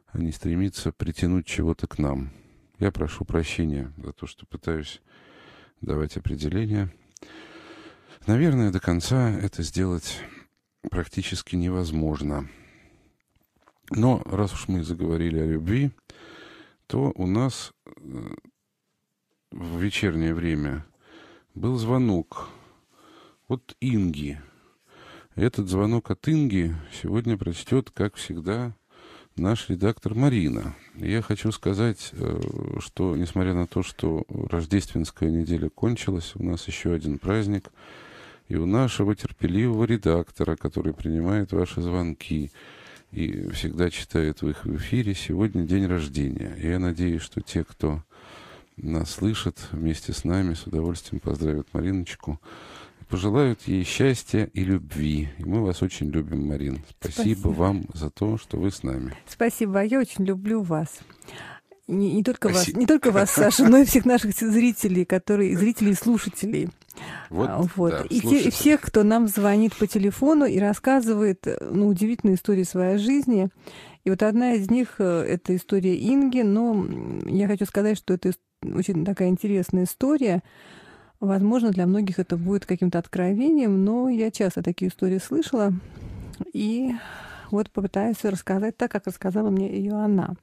а 0.08 0.18
не 0.18 0.32
стремится 0.32 0.92
притянуть 0.92 1.46
чего-то 1.46 1.88
к 1.88 1.98
нам. 1.98 2.32
Я 2.80 2.92
прошу 2.92 3.26
прощения 3.26 3.94
за 3.98 4.12
то, 4.12 4.28
что 4.28 4.46
пытаюсь 4.46 5.02
давать 5.82 6.18
определение. 6.18 6.94
Наверное, 8.28 8.72
до 8.72 8.82
конца 8.82 9.32
это 9.32 9.64
сделать 9.64 10.20
практически 10.92 11.56
невозможно. 11.56 12.50
Но 13.90 14.22
раз 14.26 14.54
уж 14.54 14.68
мы 14.68 14.84
заговорили 14.84 15.40
о 15.40 15.46
любви, 15.46 15.92
то 16.88 17.14
у 17.16 17.26
нас 17.26 17.72
э, 17.86 17.92
в 19.52 19.80
вечернее 19.80 20.34
время 20.34 20.86
был 21.56 21.78
звонок 21.78 22.50
от 23.48 23.78
Инги. 23.80 24.42
Этот 25.36 25.70
звонок 25.70 26.12
от 26.12 26.28
Инги 26.28 26.76
сегодня 27.02 27.38
прочтет, 27.38 27.92
как 27.92 28.16
всегда, 28.16 28.76
наш 29.38 29.70
редактор 29.70 30.16
Марина. 30.16 30.76
Я 30.96 31.22
хочу 31.22 31.54
сказать, 31.54 32.10
э, 32.12 32.42
что 32.80 33.16
несмотря 33.16 33.54
на 33.54 33.68
то, 33.68 33.84
что 33.84 34.26
рождественская 34.28 35.32
неделя 35.32 35.70
кончилась, 35.70 36.34
у 36.36 36.44
нас 36.44 36.68
еще 36.68 36.92
один 36.92 37.20
праздник. 37.20 37.72
И 38.48 38.56
у 38.56 38.66
нашего 38.66 39.16
терпеливого 39.16 39.84
редактора, 39.84 40.56
который 40.56 40.94
принимает 40.94 41.52
ваши 41.52 41.82
звонки 41.82 42.52
и 43.12 43.50
всегда 43.50 43.90
читает 43.90 44.42
в 44.42 44.50
их 44.50 44.66
эфире, 44.66 45.14
сегодня 45.14 45.64
день 45.64 45.86
рождения. 45.86 46.56
И 46.62 46.68
я 46.68 46.80
надеюсь, 46.80 47.22
что 47.22 47.42
те, 47.42 47.64
кто 47.64 48.04
нас 48.78 49.12
слышат 49.12 49.58
вместе 49.72 50.14
с 50.14 50.24
нами, 50.24 50.54
с 50.54 50.66
удовольствием 50.68 51.20
поздравят 51.20 51.68
Мариночку. 51.74 52.40
и 53.02 53.06
Пожелают 53.06 53.62
ей 53.64 53.84
счастья 53.84 54.50
и 54.54 54.64
любви. 54.64 55.30
И 55.40 55.44
мы 55.44 55.64
вас 55.64 55.82
очень 55.82 56.10
любим, 56.10 56.48
Марин. 56.48 56.84
Спасибо, 57.00 57.40
Спасибо. 57.40 57.48
вам 57.50 57.86
за 57.94 58.10
то, 58.10 58.38
что 58.38 58.58
вы 58.58 58.72
с 58.72 58.84
нами. 58.84 59.14
Спасибо, 59.28 59.80
а 59.80 59.84
я 59.84 60.00
очень 60.00 60.26
люблю 60.26 60.62
вас. 60.62 61.00
Не, 61.88 62.14
не 62.14 62.24
только 62.24 62.48
вас, 62.50 62.58
Спасибо. 62.58 62.80
не 62.80 62.86
только 62.86 63.12
вас, 63.12 63.32
Саша, 63.32 63.64
но 63.66 63.78
и 63.78 63.86
всех 63.86 64.06
наших 64.06 64.34
зрителей, 64.34 65.06
которые, 65.06 65.58
зрителей 65.58 65.92
и 65.92 65.96
слушателей. 65.96 66.70
Вот, 67.30 67.50
А, 67.50 67.62
вот. 67.76 67.92
да, 67.92 68.02
и, 68.10 68.22
те- 68.22 68.42
и 68.48 68.50
всех, 68.52 68.82
кто 68.82 69.04
нам 69.04 69.28
звонит 69.28 69.76
по 69.76 69.88
телефону 69.88 70.46
и 70.46 70.60
рассказывает 70.60 71.46
э, 71.48 71.58
ну, 71.72 71.88
удивительные 71.88 72.36
истории 72.36 72.64
своей 72.64 72.98
жизни. 72.98 73.50
И 74.06 74.10
вот 74.10 74.24
одна 74.24 74.54
из 74.54 74.70
них 74.70 74.96
э,— 75.00 75.04
это 75.28 75.56
история 75.56 75.96
Инги, 75.96 76.42
но 76.42 76.86
я 77.26 77.48
хочу 77.48 77.66
сказать, 77.66 77.98
что 77.98 78.14
это 78.14 78.32
очень 78.64 79.04
такая 79.06 79.28
интересная 79.30 79.84
история. 79.84 80.42
Возможно, 81.20 81.72
для 81.72 81.88
многих 81.88 82.20
это 82.20 82.38
будет 82.38 82.66
каким-то 82.66 83.00
откровением, 83.00 83.84
но 83.84 84.08
я 84.10 84.32
часто 84.32 84.62
такие 84.64 84.90
истории 84.90 85.18
слышала. 85.18 85.74
И 86.54 86.92
вот 87.52 87.72
попытаюсь 87.72 88.24
рассказать 88.24 88.78
так, 88.78 88.92
как 88.92 89.08
рассказала 89.08 89.50
мне 89.50 89.70
ее 89.76 89.94
она. 89.94 90.36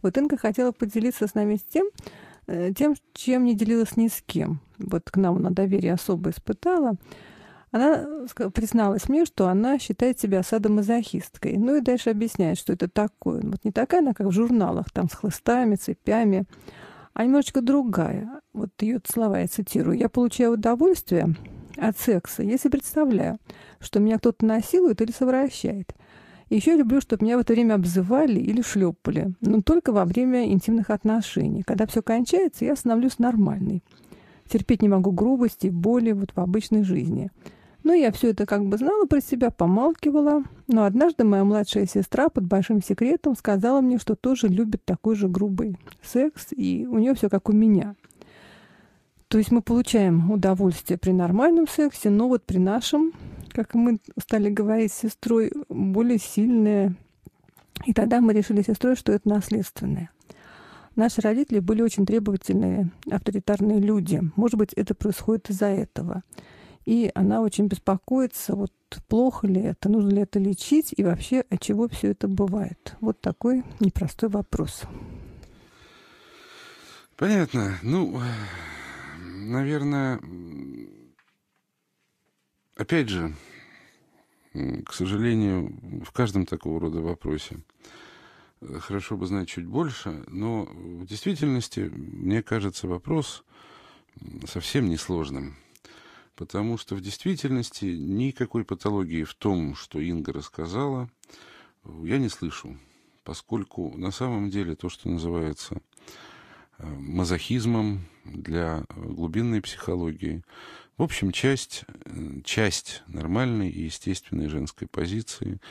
Вот 0.00 0.16
Инга 0.16 0.36
хотела 0.36 0.70
поделиться 0.72 1.26
с 1.26 1.34
нами 1.34 1.56
с 1.56 1.62
тем, 1.62 1.86
тем, 2.46 2.94
чем 3.14 3.44
не 3.44 3.54
делилась 3.54 3.96
ни 3.96 4.08
с 4.08 4.22
кем. 4.24 4.60
Вот 4.78 5.10
к 5.10 5.16
нам 5.16 5.36
она 5.36 5.50
доверие 5.50 5.94
особо 5.94 6.30
испытала. 6.30 6.96
Она 7.70 8.04
ска- 8.26 8.50
призналась 8.50 9.08
мне, 9.08 9.24
что 9.24 9.48
она 9.48 9.78
считает 9.78 10.20
себя 10.20 10.42
садомазохисткой. 10.42 11.56
Ну 11.56 11.76
и 11.76 11.80
дальше 11.80 12.10
объясняет, 12.10 12.58
что 12.58 12.74
это 12.74 12.88
такое. 12.88 13.40
Вот 13.42 13.64
не 13.64 13.72
такая 13.72 14.00
она, 14.00 14.12
как 14.12 14.26
в 14.26 14.32
журналах, 14.32 14.90
там 14.92 15.08
с 15.08 15.14
хлыстами, 15.14 15.76
цепями, 15.76 16.44
а 17.14 17.24
немножечко 17.24 17.62
другая. 17.62 18.40
Вот 18.52 18.70
ее 18.80 19.00
слова 19.10 19.40
я 19.40 19.48
цитирую. 19.48 19.96
«Я 19.96 20.08
получаю 20.08 20.52
удовольствие 20.52 21.34
от 21.78 21.98
секса, 21.98 22.42
если 22.42 22.68
представляю, 22.68 23.38
что 23.80 24.00
меня 24.00 24.18
кто-то 24.18 24.44
насилует 24.44 25.00
или 25.00 25.10
совращает. 25.10 25.94
Еще 26.52 26.76
люблю, 26.76 27.00
чтобы 27.00 27.24
меня 27.24 27.38
в 27.38 27.40
это 27.40 27.54
время 27.54 27.74
обзывали 27.74 28.38
или 28.38 28.60
шлепали, 28.60 29.32
но 29.40 29.62
только 29.62 29.90
во 29.90 30.04
время 30.04 30.52
интимных 30.52 30.90
отношений. 30.90 31.62
Когда 31.62 31.86
все 31.86 32.02
кончается, 32.02 32.66
я 32.66 32.76
становлюсь 32.76 33.18
нормальной. 33.18 33.82
Терпеть 34.50 34.82
не 34.82 34.88
могу 34.90 35.12
грубости, 35.12 35.68
боли 35.68 36.12
вот 36.12 36.32
в 36.36 36.38
обычной 36.38 36.82
жизни. 36.82 37.30
Ну, 37.84 37.94
я 37.94 38.12
все 38.12 38.32
это 38.32 38.44
как 38.44 38.66
бы 38.66 38.76
знала 38.76 39.06
про 39.06 39.22
себя, 39.22 39.50
помалкивала. 39.50 40.44
Но 40.68 40.84
однажды 40.84 41.24
моя 41.24 41.42
младшая 41.44 41.86
сестра 41.86 42.28
под 42.28 42.44
большим 42.44 42.82
секретом 42.82 43.34
сказала 43.34 43.80
мне, 43.80 43.96
что 43.96 44.14
тоже 44.14 44.48
любит 44.48 44.84
такой 44.84 45.16
же 45.16 45.28
грубый 45.28 45.78
секс, 46.02 46.48
и 46.50 46.86
у 46.86 46.98
нее 46.98 47.14
все 47.14 47.30
как 47.30 47.48
у 47.48 47.52
меня. 47.52 47.94
То 49.32 49.38
есть 49.38 49.50
мы 49.50 49.62
получаем 49.62 50.30
удовольствие 50.30 50.98
при 50.98 51.10
нормальном 51.12 51.66
сексе, 51.66 52.10
но 52.10 52.28
вот 52.28 52.44
при 52.44 52.58
нашем, 52.58 53.14
как 53.52 53.72
мы 53.72 53.98
стали 54.18 54.50
говорить 54.50 54.92
с 54.92 54.98
сестрой, 54.98 55.50
более 55.70 56.18
сильное. 56.18 56.94
И 57.86 57.94
тогда 57.94 58.20
мы 58.20 58.34
решили 58.34 58.60
с 58.60 58.66
сестрой, 58.66 58.94
что 58.94 59.10
это 59.10 59.26
наследственное. 59.26 60.10
Наши 60.96 61.22
родители 61.22 61.60
были 61.60 61.80
очень 61.80 62.04
требовательные, 62.04 62.90
авторитарные 63.10 63.80
люди. 63.80 64.20
Может 64.36 64.58
быть, 64.58 64.74
это 64.74 64.94
происходит 64.94 65.48
из-за 65.48 65.68
этого. 65.68 66.24
И 66.84 67.10
она 67.14 67.40
очень 67.40 67.68
беспокоится, 67.68 68.54
вот 68.54 68.74
плохо 69.08 69.46
ли 69.46 69.62
это, 69.62 69.88
нужно 69.88 70.10
ли 70.10 70.20
это 70.20 70.40
лечить 70.40 70.92
и 70.94 71.04
вообще 71.04 71.42
от 71.48 71.58
чего 71.58 71.88
все 71.88 72.10
это 72.10 72.28
бывает. 72.28 72.96
Вот 73.00 73.22
такой 73.22 73.64
непростой 73.80 74.28
вопрос. 74.28 74.82
Понятно. 77.16 77.78
Ну, 77.82 78.20
наверное, 79.42 80.20
опять 82.76 83.08
же, 83.08 83.34
к 84.52 84.92
сожалению, 84.92 86.02
в 86.04 86.12
каждом 86.12 86.46
такого 86.46 86.80
рода 86.80 87.00
вопросе 87.00 87.62
хорошо 88.80 89.16
бы 89.16 89.26
знать 89.26 89.48
чуть 89.48 89.66
больше, 89.66 90.24
но 90.28 90.64
в 90.64 91.06
действительности, 91.06 91.80
мне 91.80 92.42
кажется, 92.42 92.86
вопрос 92.86 93.44
совсем 94.46 94.88
несложным. 94.88 95.56
Потому 96.34 96.78
что 96.78 96.94
в 96.94 97.00
действительности 97.00 97.84
никакой 97.84 98.64
патологии 98.64 99.24
в 99.24 99.34
том, 99.34 99.74
что 99.74 100.00
Инга 100.00 100.32
рассказала, 100.32 101.10
я 101.84 102.18
не 102.18 102.28
слышу. 102.28 102.78
Поскольку 103.24 103.96
на 103.96 104.10
самом 104.10 104.50
деле 104.50 104.74
то, 104.74 104.88
что 104.88 105.08
называется 105.08 105.80
э, 106.78 106.86
мазохизмом 106.86 108.00
для 108.24 108.84
глубинной 108.94 109.60
психологии, 109.60 110.42
в 110.96 111.02
общем, 111.02 111.32
часть, 111.32 111.84
э, 112.04 112.40
часть 112.44 113.02
нормальной 113.06 113.70
и 113.70 113.84
естественной 113.84 114.48
женской 114.48 114.88
позиции– 114.88 115.58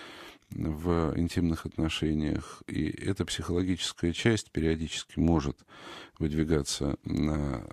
в 0.51 1.13
интимных 1.17 1.65
отношениях, 1.65 2.61
и 2.67 2.89
эта 2.89 3.25
психологическая 3.25 4.13
часть 4.13 4.51
периодически 4.51 5.19
может 5.19 5.57
выдвигаться 6.19 6.97
на 7.03 7.63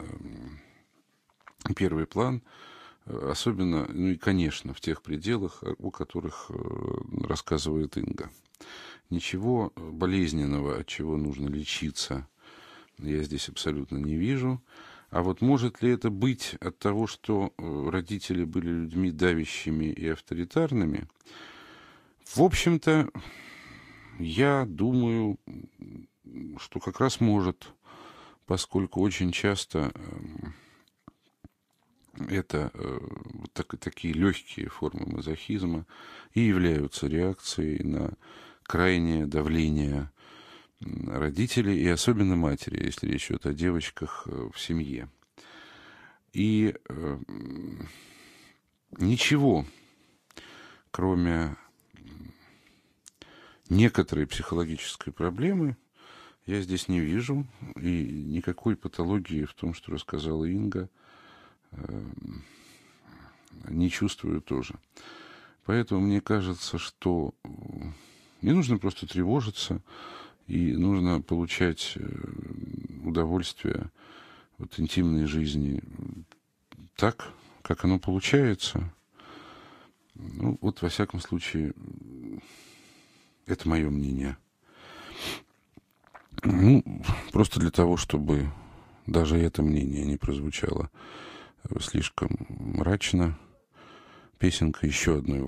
первый 1.77 2.07
план, 2.07 2.43
особенно, 3.05 3.87
ну 3.89 4.09
и, 4.09 4.17
конечно, 4.17 4.75
в 4.75 4.81
тех 4.81 5.03
пределах, 5.03 5.63
о 5.79 5.91
которых 5.91 6.51
э, 6.51 6.55
рассказывает 7.27 7.97
Инга. 7.97 8.31
Ничего 9.11 9.73
болезненного, 9.77 10.79
от 10.79 10.87
чего 10.87 11.17
нужно 11.17 11.49
лечиться, 11.49 12.29
я 12.99 13.23
здесь 13.23 13.49
абсолютно 13.49 13.97
не 13.97 14.17
вижу. 14.17 14.63
А 15.11 15.23
вот 15.23 15.41
может 15.41 15.83
ли 15.83 15.91
это 15.91 16.11
быть 16.11 16.57
от 16.61 16.79
того, 16.79 17.07
что 17.07 17.53
э, 17.57 17.89
родители 17.91 18.45
были 18.45 18.69
людьми 18.69 19.11
давящими 19.11 19.87
и 19.87 20.09
авторитарными? 20.09 21.09
В 22.27 22.43
общем-то, 22.43 23.09
я 24.19 24.67
думаю, 24.69 25.39
что 26.59 26.79
как 26.81 27.01
раз 27.01 27.21
может, 27.21 27.73
поскольку 28.45 29.01
очень 29.01 29.33
часто 29.33 29.93
эм, 29.95 30.55
это 32.29 32.71
э, 32.75 32.99
так, 33.55 33.79
такие 33.79 34.13
легкие 34.13 34.69
формы 34.69 35.07
мазохизма 35.07 35.87
и 36.35 36.41
являются 36.41 37.07
реакцией 37.07 37.83
на 37.83 38.13
крайнее 38.63 39.27
давление 39.27 40.11
родителей 40.81 41.79
и 41.79 41.89
особенно 41.89 42.37
матери, 42.37 42.85
если 42.85 43.09
речь 43.09 43.31
идет 43.31 43.47
о 43.47 43.53
девочках 43.53 44.27
э, 44.27 44.49
в 44.53 44.61
семье. 44.61 45.09
И 46.33 46.75
э, 46.89 47.19
ничего, 48.99 49.67
кроме 50.91 51.57
некоторые 53.69 54.27
психологические 54.27 55.13
проблемы 55.13 55.77
я 56.47 56.63
здесь 56.63 56.89
не 56.89 57.01
вижу, 57.01 57.47
и 57.77 58.25
никакой 58.27 58.75
патологии 58.75 59.45
в 59.45 59.53
том, 59.53 59.75
что 59.75 59.93
рассказала 59.93 60.47
Инга, 60.47 60.89
эм, 61.73 62.43
не 63.69 63.91
чувствую 63.91 64.41
тоже. 64.41 64.77
Поэтому 65.67 66.01
мне 66.01 66.23
кажется, 66.23 66.79
что 66.79 67.35
не 68.41 68.53
нужно 68.53 68.79
просто 68.79 69.07
тревожиться, 69.07 69.83
и 70.49 70.73
нужно 70.73 71.21
получать 71.21 71.93
э, 71.97 72.09
удовольствие 73.05 73.91
от 74.59 74.79
интимной 74.81 75.27
жизни 75.27 75.81
так, 76.97 77.33
как 77.63 77.85
оно 77.85 78.01
получается. 78.01 78.93
Ну, 80.15 80.59
вот 80.61 80.83
во 80.83 80.89
всяком 80.89 81.21
случае, 81.21 81.73
это 83.47 83.69
мое 83.69 83.89
мнение. 83.89 84.37
Ну, 86.43 86.83
просто 87.33 87.61
для 87.61 87.71
того, 87.71 87.97
чтобы 87.97 88.51
даже 89.07 89.39
это 89.39 89.63
мнение 89.63 90.05
не 90.05 90.17
прозвучало 90.17 90.91
слишком 91.81 92.31
мрачно. 92.49 93.39
Песенка 94.39 94.87
еще 94.87 95.19
одной, 95.19 95.41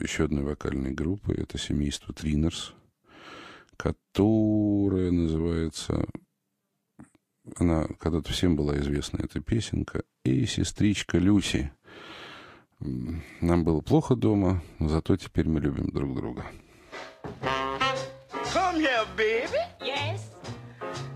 еще 0.00 0.24
одной 0.24 0.42
вокальной 0.42 0.92
группы. 0.92 1.34
Это 1.34 1.58
семейство 1.58 2.14
Тринерс, 2.14 2.74
которая 3.78 5.10
называется... 5.10 6.04
Она 7.56 7.86
когда-то 7.98 8.30
всем 8.30 8.56
была 8.56 8.76
известна, 8.76 9.20
эта 9.22 9.40
песенка. 9.40 10.02
И 10.24 10.44
сестричка 10.44 11.16
Люси. 11.16 11.72
Нам 12.80 13.64
было 13.64 13.80
плохо 13.80 14.14
дома, 14.14 14.62
но 14.78 14.88
зато 14.88 15.16
теперь 15.16 15.48
мы 15.48 15.60
любим 15.60 15.86
друг 15.86 16.14
друга. 16.14 16.44
Come 18.52 18.80
here, 18.80 19.06
baby. 19.16 19.58
Yes. 19.80 20.30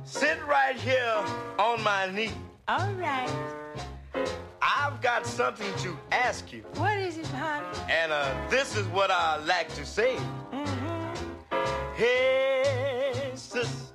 Sit 0.05 0.39
right 0.47 0.77
here 0.77 1.25
on 1.59 1.83
my 1.83 2.11
knee. 2.11 2.33
All 2.69 2.93
right. 2.95 3.31
I've 4.61 5.01
got 5.01 5.27
something 5.27 5.73
to 5.83 5.97
ask 6.11 6.53
you. 6.53 6.63
What 6.77 6.99
is 6.99 7.19
it, 7.19 7.27
honey? 7.27 7.67
And 7.89 8.13
uh, 8.13 8.33
this 8.51 8.77
is 8.77 8.87
what 8.89 9.11
I 9.11 9.39
like 9.45 9.69
to 9.75 9.85
say. 9.85 10.17
Mm-hmm. 10.53 11.55
Hey, 11.95 12.52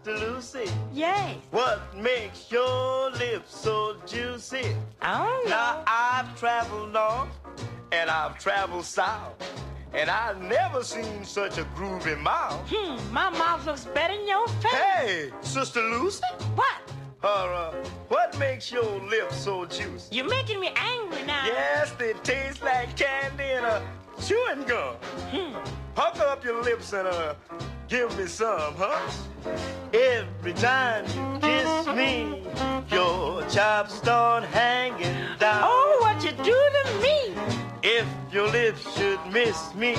Sister 0.08 0.26
Lucy. 0.26 0.72
Yes. 0.94 1.36
What 1.52 1.94
makes 1.98 2.50
your 2.50 3.12
lips 3.12 3.60
so 3.60 3.98
juicy? 4.06 4.74
I 5.02 5.18
don't 5.18 5.46
know. 5.46 5.50
Now 5.50 5.84
I've 5.86 6.40
traveled 6.40 6.94
north 6.94 7.28
and 7.92 8.10
I've 8.10 8.40
traveled 8.40 8.86
south. 8.86 9.36
And 9.94 10.10
I've 10.10 10.42
never 10.42 10.82
seen 10.84 11.26
such 11.26 11.58
a 11.58 11.64
groovy 11.76 12.18
mouth. 12.22 12.62
Hmm, 12.72 13.14
my 13.14 13.30
mouth 13.32 13.66
looks 13.66 13.84
better 13.84 14.16
than 14.16 14.26
your 14.26 14.48
face. 14.48 14.72
Hey, 14.72 15.32
Sister 15.42 15.82
Lucy. 15.82 16.24
What? 16.56 16.82
Uh, 17.22 17.74
what 18.08 18.38
makes 18.40 18.72
your 18.72 19.02
lips 19.10 19.36
so 19.36 19.66
juicy? 19.66 20.16
You're 20.16 20.30
making 20.30 20.62
me 20.62 20.70
angry 20.78 21.24
now. 21.24 21.48
Yes, 21.48 21.92
they 21.98 22.14
taste 22.24 22.64
like 22.64 22.96
candy 22.96 23.44
and 23.44 23.66
a 23.66 23.84
chewing 24.22 24.64
gum. 24.64 24.96
Hmm. 25.32 25.58
Pucker 25.96 26.24
up 26.24 26.46
your 26.46 26.64
lips 26.64 26.94
and 26.94 27.10
uh, 27.10 27.34
give 27.88 28.18
me 28.18 28.26
some, 28.26 28.74
huh? 28.76 29.12
Every 29.94 30.54
time 30.54 31.06
you 31.06 31.40
kiss 31.40 31.88
me, 31.96 32.44
your 32.92 33.44
chops 33.48 33.94
start 33.94 34.44
hanging 34.46 35.16
down. 35.40 35.64
Oh, 35.64 35.98
what 36.02 36.24
you 36.24 36.32
do 36.44 36.54
to 36.54 37.02
me? 37.02 37.34
If 37.84 38.06
your 38.32 38.50
lips 38.50 38.82
should 38.98 39.20
miss 39.32 39.74
me, 39.76 39.96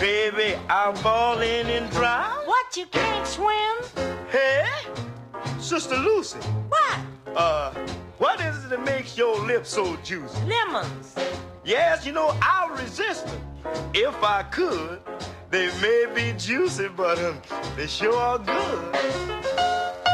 baby, 0.00 0.58
I'm 0.68 0.96
falling 0.96 1.68
in 1.68 1.88
drown. 1.90 2.46
What, 2.46 2.76
you 2.76 2.86
can't 2.86 3.26
swim? 3.26 4.06
Hey, 4.30 4.66
Sister 5.60 5.96
Lucy. 5.96 6.38
What? 6.68 6.98
Uh, 7.36 7.72
what 8.18 8.40
is 8.40 8.64
it 8.64 8.70
that 8.70 8.84
makes 8.84 9.16
your 9.16 9.38
lips 9.46 9.70
so 9.70 9.96
juicy? 10.02 10.38
Lemons. 10.44 11.14
Yes, 11.64 12.04
you 12.04 12.12
know, 12.12 12.36
I'll 12.42 12.70
resist 12.70 13.26
them. 13.26 13.40
If 13.94 14.22
I 14.24 14.42
could, 14.42 15.00
they 15.52 15.66
may 15.82 16.06
be 16.14 16.32
juicy, 16.38 16.88
but 16.88 17.18
um, 17.18 17.36
they 17.76 17.86
sure 17.86 18.16
are 18.16 18.38
good. 18.38 20.11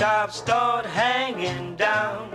Chops 0.00 0.36
start 0.36 0.86
hanging 0.86 1.76
down. 1.76 2.30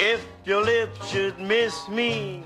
If 0.00 0.26
your 0.46 0.64
lips 0.64 1.06
should 1.10 1.38
miss 1.38 1.86
me, 1.90 2.44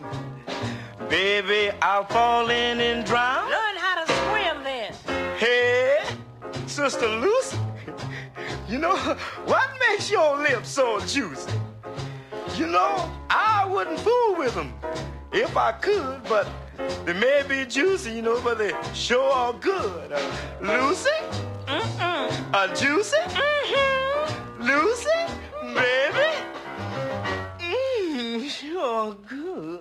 baby, 1.09 1.71
I'll 1.81 2.07
fall 2.07 2.51
in 2.51 2.81
and 2.81 3.07
drown. 3.07 3.49
Learn 3.49 3.77
how 3.77 4.05
to 4.05 4.13
swim 4.13 4.65
then. 4.65 4.93
Hey, 5.37 6.01
Sister 6.67 7.07
Lucy, 7.07 7.57
you 8.69 8.79
know, 8.79 8.97
what 9.45 9.71
makes 9.89 10.11
your 10.11 10.37
lips 10.37 10.69
so 10.69 10.99
juicy? 11.07 11.53
You 12.57 12.67
know, 12.67 13.09
I 13.31 13.65
wouldn't 13.71 14.01
fool 14.01 14.35
with 14.39 14.57
them 14.57 14.75
if 15.31 15.57
I 15.57 15.71
could, 15.71 16.25
but 16.25 16.49
they 17.05 17.13
may 17.13 17.45
be 17.49 17.65
juicy, 17.65 18.11
you 18.11 18.23
know, 18.23 18.41
but 18.43 18.59
they 18.59 18.73
sure 18.93 19.33
are 19.33 19.53
good. 19.53 20.11
Uh, 20.11 20.21
Lucy? 20.61 21.11
Mm-mm. 21.71 22.27
Uh, 22.53 22.67
juicy? 22.75 23.17
Mm-hmm. 23.31 24.67
Lucy? 24.69 25.21
Baby? 25.77 26.31
Mmm, 27.61 28.49
sure 28.51 29.15
good. 29.29 29.81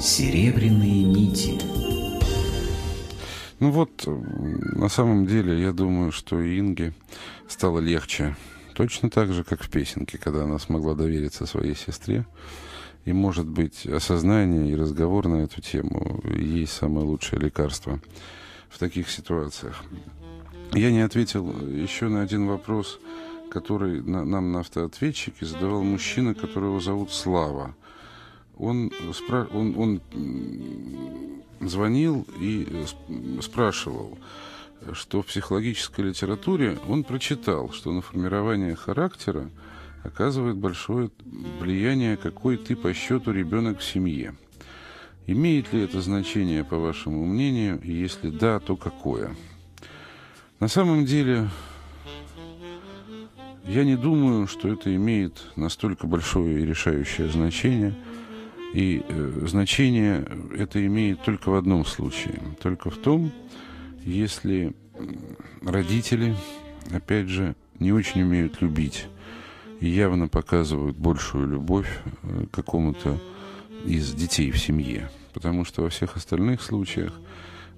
Серебряные 0.00 1.04
нити. 1.04 1.60
Ну 3.58 3.70
вот, 3.72 4.04
э, 4.06 4.10
на 4.10 4.88
самом 4.88 5.26
деле, 5.26 5.60
я 5.60 5.72
думаю, 5.72 6.12
что 6.12 6.36
Инге 6.40 6.94
стало 7.46 7.78
легче. 7.80 8.36
Точно 8.72 9.10
так 9.10 9.34
же, 9.34 9.44
как 9.44 9.62
в 9.62 9.68
песенке, 9.68 10.16
когда 10.16 10.44
она 10.44 10.58
смогла 10.58 10.94
довериться 10.94 11.44
своей 11.44 11.76
сестре. 11.76 12.24
И, 13.04 13.12
может 13.12 13.46
быть, 13.46 13.86
осознание 13.86 14.70
и 14.70 14.76
разговор 14.76 15.26
на 15.28 15.42
эту 15.42 15.60
тему 15.62 16.22
есть 16.36 16.72
самое 16.72 17.06
лучшее 17.06 17.40
лекарство 17.40 17.98
в 18.68 18.78
таких 18.78 19.10
ситуациях. 19.10 19.82
Я 20.74 20.90
не 20.92 21.00
ответил 21.00 21.50
еще 21.66 22.08
на 22.08 22.20
один 22.22 22.46
вопрос, 22.46 23.00
который 23.50 24.02
на- 24.02 24.24
нам 24.24 24.52
на 24.52 24.60
автоответчике 24.60 25.44
задавал 25.46 25.82
мужчина, 25.82 26.34
которого 26.34 26.80
зовут 26.80 27.10
Слава. 27.10 27.74
Он, 28.56 28.92
спра- 29.12 29.48
он, 29.52 29.74
он 29.76 30.00
звонил 31.60 32.26
и 32.38 32.64
сп- 32.86 33.42
спрашивал, 33.42 34.18
что 34.92 35.22
в 35.22 35.26
психологической 35.26 36.04
литературе 36.04 36.78
он 36.88 37.02
прочитал, 37.04 37.72
что 37.72 37.90
на 37.92 38.02
формирование 38.02 38.76
характера 38.76 39.50
оказывает 40.02 40.56
большое 40.56 41.10
влияние, 41.60 42.16
какой 42.16 42.56
ты 42.56 42.76
по 42.76 42.92
счету 42.94 43.32
ребенок 43.32 43.80
в 43.80 43.84
семье. 43.84 44.34
Имеет 45.26 45.72
ли 45.72 45.82
это 45.82 46.00
значение, 46.00 46.64
по 46.64 46.76
вашему 46.76 47.24
мнению, 47.24 47.80
и 47.82 47.92
если 47.92 48.30
да, 48.30 48.58
то 48.58 48.76
какое? 48.76 49.36
На 50.58 50.68
самом 50.68 51.04
деле, 51.04 51.48
я 53.66 53.84
не 53.84 53.96
думаю, 53.96 54.46
что 54.46 54.68
это 54.68 54.94
имеет 54.94 55.42
настолько 55.56 56.06
большое 56.06 56.60
и 56.60 56.66
решающее 56.66 57.28
значение. 57.28 57.94
И 58.72 59.02
э, 59.08 59.46
значение 59.46 60.26
это 60.56 60.84
имеет 60.84 61.22
только 61.22 61.50
в 61.50 61.54
одном 61.54 61.84
случае. 61.84 62.40
Только 62.62 62.90
в 62.90 62.96
том, 62.96 63.32
если 64.04 64.74
родители, 65.62 66.34
опять 66.92 67.28
же, 67.28 67.54
не 67.78 67.92
очень 67.92 68.22
умеют 68.22 68.60
любить 68.60 69.06
и 69.80 69.88
явно 69.88 70.28
показывают 70.28 70.96
большую 70.96 71.48
любовь 71.48 71.88
э, 72.22 72.44
какому-то 72.52 73.18
из 73.84 74.12
детей 74.12 74.50
в 74.50 74.58
семье. 74.58 75.10
Потому 75.32 75.64
что 75.64 75.82
во 75.82 75.88
всех 75.88 76.16
остальных 76.16 76.60
случаях 76.60 77.12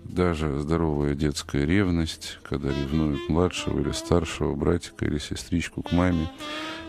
даже 0.05 0.59
здоровая 0.59 1.15
детская 1.15 1.65
ревность, 1.65 2.39
когда 2.43 2.71
ревнуют 2.71 3.29
младшего 3.29 3.81
или 3.81 3.93
старшего 3.93 4.55
братика 4.55 5.05
или 5.05 5.19
сестричку 5.19 5.83
к 5.83 5.93
маме, 5.93 6.29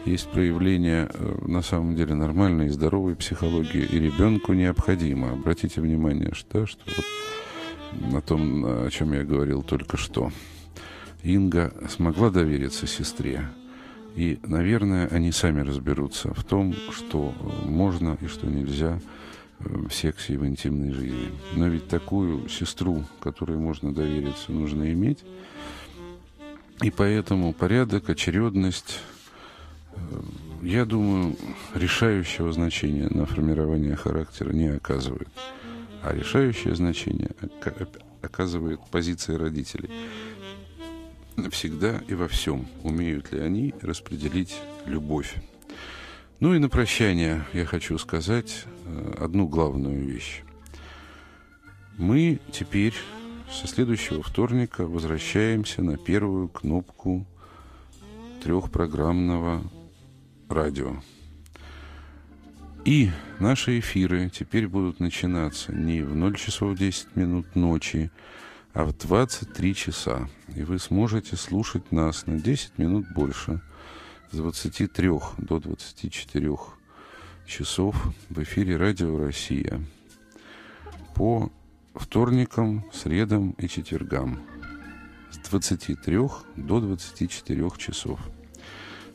есть 0.05 0.29
проявление 0.29 1.09
э, 1.13 1.37
на 1.47 1.61
самом 1.61 1.95
деле 1.95 2.15
нормальной 2.15 2.67
и 2.67 2.69
здоровой 2.69 3.15
психологии, 3.15 3.83
и 3.83 3.99
ребенку 3.99 4.53
необходимо. 4.53 5.31
Обратите 5.31 5.79
внимание, 5.79 6.33
что, 6.33 6.65
что 6.65 6.81
вот 6.87 8.11
на 8.11 8.21
том, 8.21 8.65
о 8.65 8.89
чем 8.89 9.13
я 9.13 9.23
говорил 9.23 9.61
только 9.61 9.97
что. 9.97 10.31
Инга 11.21 11.73
смогла 11.87 12.31
довериться 12.31 12.87
сестре, 12.87 13.47
и, 14.15 14.39
наверное, 14.43 15.07
они 15.07 15.31
сами 15.31 15.61
разберутся 15.61 16.33
в 16.33 16.43
том, 16.43 16.75
что 16.91 17.33
можно 17.65 18.17
и 18.21 18.27
что 18.27 18.45
нельзя 18.45 18.99
э, 19.59 19.87
в 19.89 19.91
сексе 19.91 20.33
и 20.33 20.37
в 20.37 20.45
интимной 20.45 20.91
жизни. 20.91 21.31
Но 21.55 21.67
ведь 21.67 21.87
такую 21.87 22.47
сестру, 22.47 23.05
которой 23.19 23.57
можно 23.57 23.93
довериться, 23.93 24.51
нужно 24.51 24.91
иметь. 24.93 25.23
И 26.81 26.91
поэтому 26.91 27.53
порядок, 27.53 28.09
очередность, 28.09 28.99
э, 29.95 30.21
я 30.61 30.85
думаю, 30.85 31.35
решающего 31.73 32.53
значения 32.53 33.07
на 33.09 33.25
формирование 33.25 33.95
характера 33.95 34.53
не 34.53 34.67
оказывает. 34.67 35.29
А 36.03 36.13
решающее 36.13 36.75
значение 36.75 37.31
ока- 37.41 37.87
оказывает 38.21 38.79
позиция 38.91 39.39
родителей. 39.39 39.89
Всегда 41.51 42.01
и 42.07 42.13
во 42.13 42.27
всем 42.27 42.67
умеют 42.83 43.31
ли 43.31 43.39
они 43.39 43.73
распределить 43.81 44.55
любовь. 44.85 45.35
Ну 46.39 46.53
и 46.53 46.59
на 46.59 46.69
прощание 46.69 47.45
я 47.53 47.65
хочу 47.65 47.97
сказать 47.97 48.65
э, 48.85 49.13
одну 49.19 49.47
главную 49.47 50.05
вещь. 50.05 50.43
Мы 51.97 52.39
теперь 52.51 52.93
со 53.51 53.67
следующего 53.67 54.23
вторника 54.23 54.85
возвращаемся 54.85 55.83
на 55.83 55.97
первую 55.97 56.49
кнопку 56.49 57.25
трехпрограммного 58.43 59.63
радио. 60.49 60.97
И 62.83 63.09
наши 63.39 63.79
эфиры 63.79 64.29
теперь 64.29 64.67
будут 64.67 64.99
начинаться 64.99 65.71
не 65.71 66.01
в 66.01 66.15
0 66.15 66.35
часов 66.35 66.77
10 66.77 67.15
минут 67.15 67.55
ночи, 67.55 68.11
а 68.73 68.85
в 68.85 68.97
23 68.97 69.75
часа. 69.75 70.27
И 70.55 70.63
вы 70.63 70.79
сможете 70.79 71.35
слушать 71.35 71.91
нас 71.91 72.25
на 72.25 72.39
10 72.39 72.77
минут 72.77 73.05
больше, 73.13 73.61
с 74.31 74.35
23 74.35 75.09
до 75.37 75.59
24 75.59 76.57
часов 77.45 77.95
в 78.29 78.41
эфире 78.41 78.77
Радио 78.77 79.19
Россия 79.19 79.81
по 81.15 81.51
вторникам, 81.93 82.85
средам 82.91 83.51
и 83.51 83.67
четвергам 83.67 84.41
с 85.31 85.37
23 85.49 86.17
до 86.55 86.79
24 86.79 87.71
часов. 87.77 88.19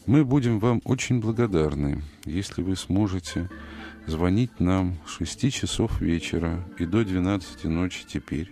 Мы 0.06 0.24
будем 0.24 0.58
вам 0.58 0.80
очень 0.84 1.20
благодарны, 1.20 2.02
если 2.24 2.62
вы 2.62 2.76
сможете 2.76 3.50
звонить 4.06 4.58
нам 4.60 4.96
с 5.06 5.16
6 5.16 5.52
часов 5.52 6.00
вечера 6.00 6.64
и 6.78 6.86
до 6.86 7.04
12 7.04 7.64
ночи 7.64 8.06
теперь 8.06 8.50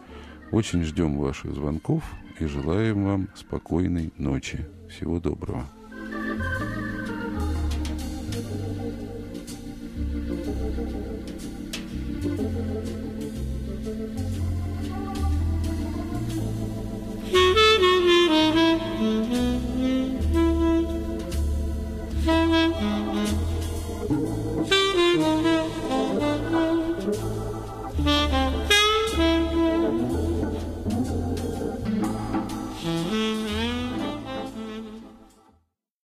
очень 0.50 0.84
ждем 0.84 1.18
ваших 1.18 1.54
звонков 1.54 2.04
и 2.40 2.46
желаем 2.46 3.04
вам 3.04 3.28
спокойной 3.34 4.12
ночи. 4.18 4.66
Всего 4.88 5.20
доброго. 5.20 5.66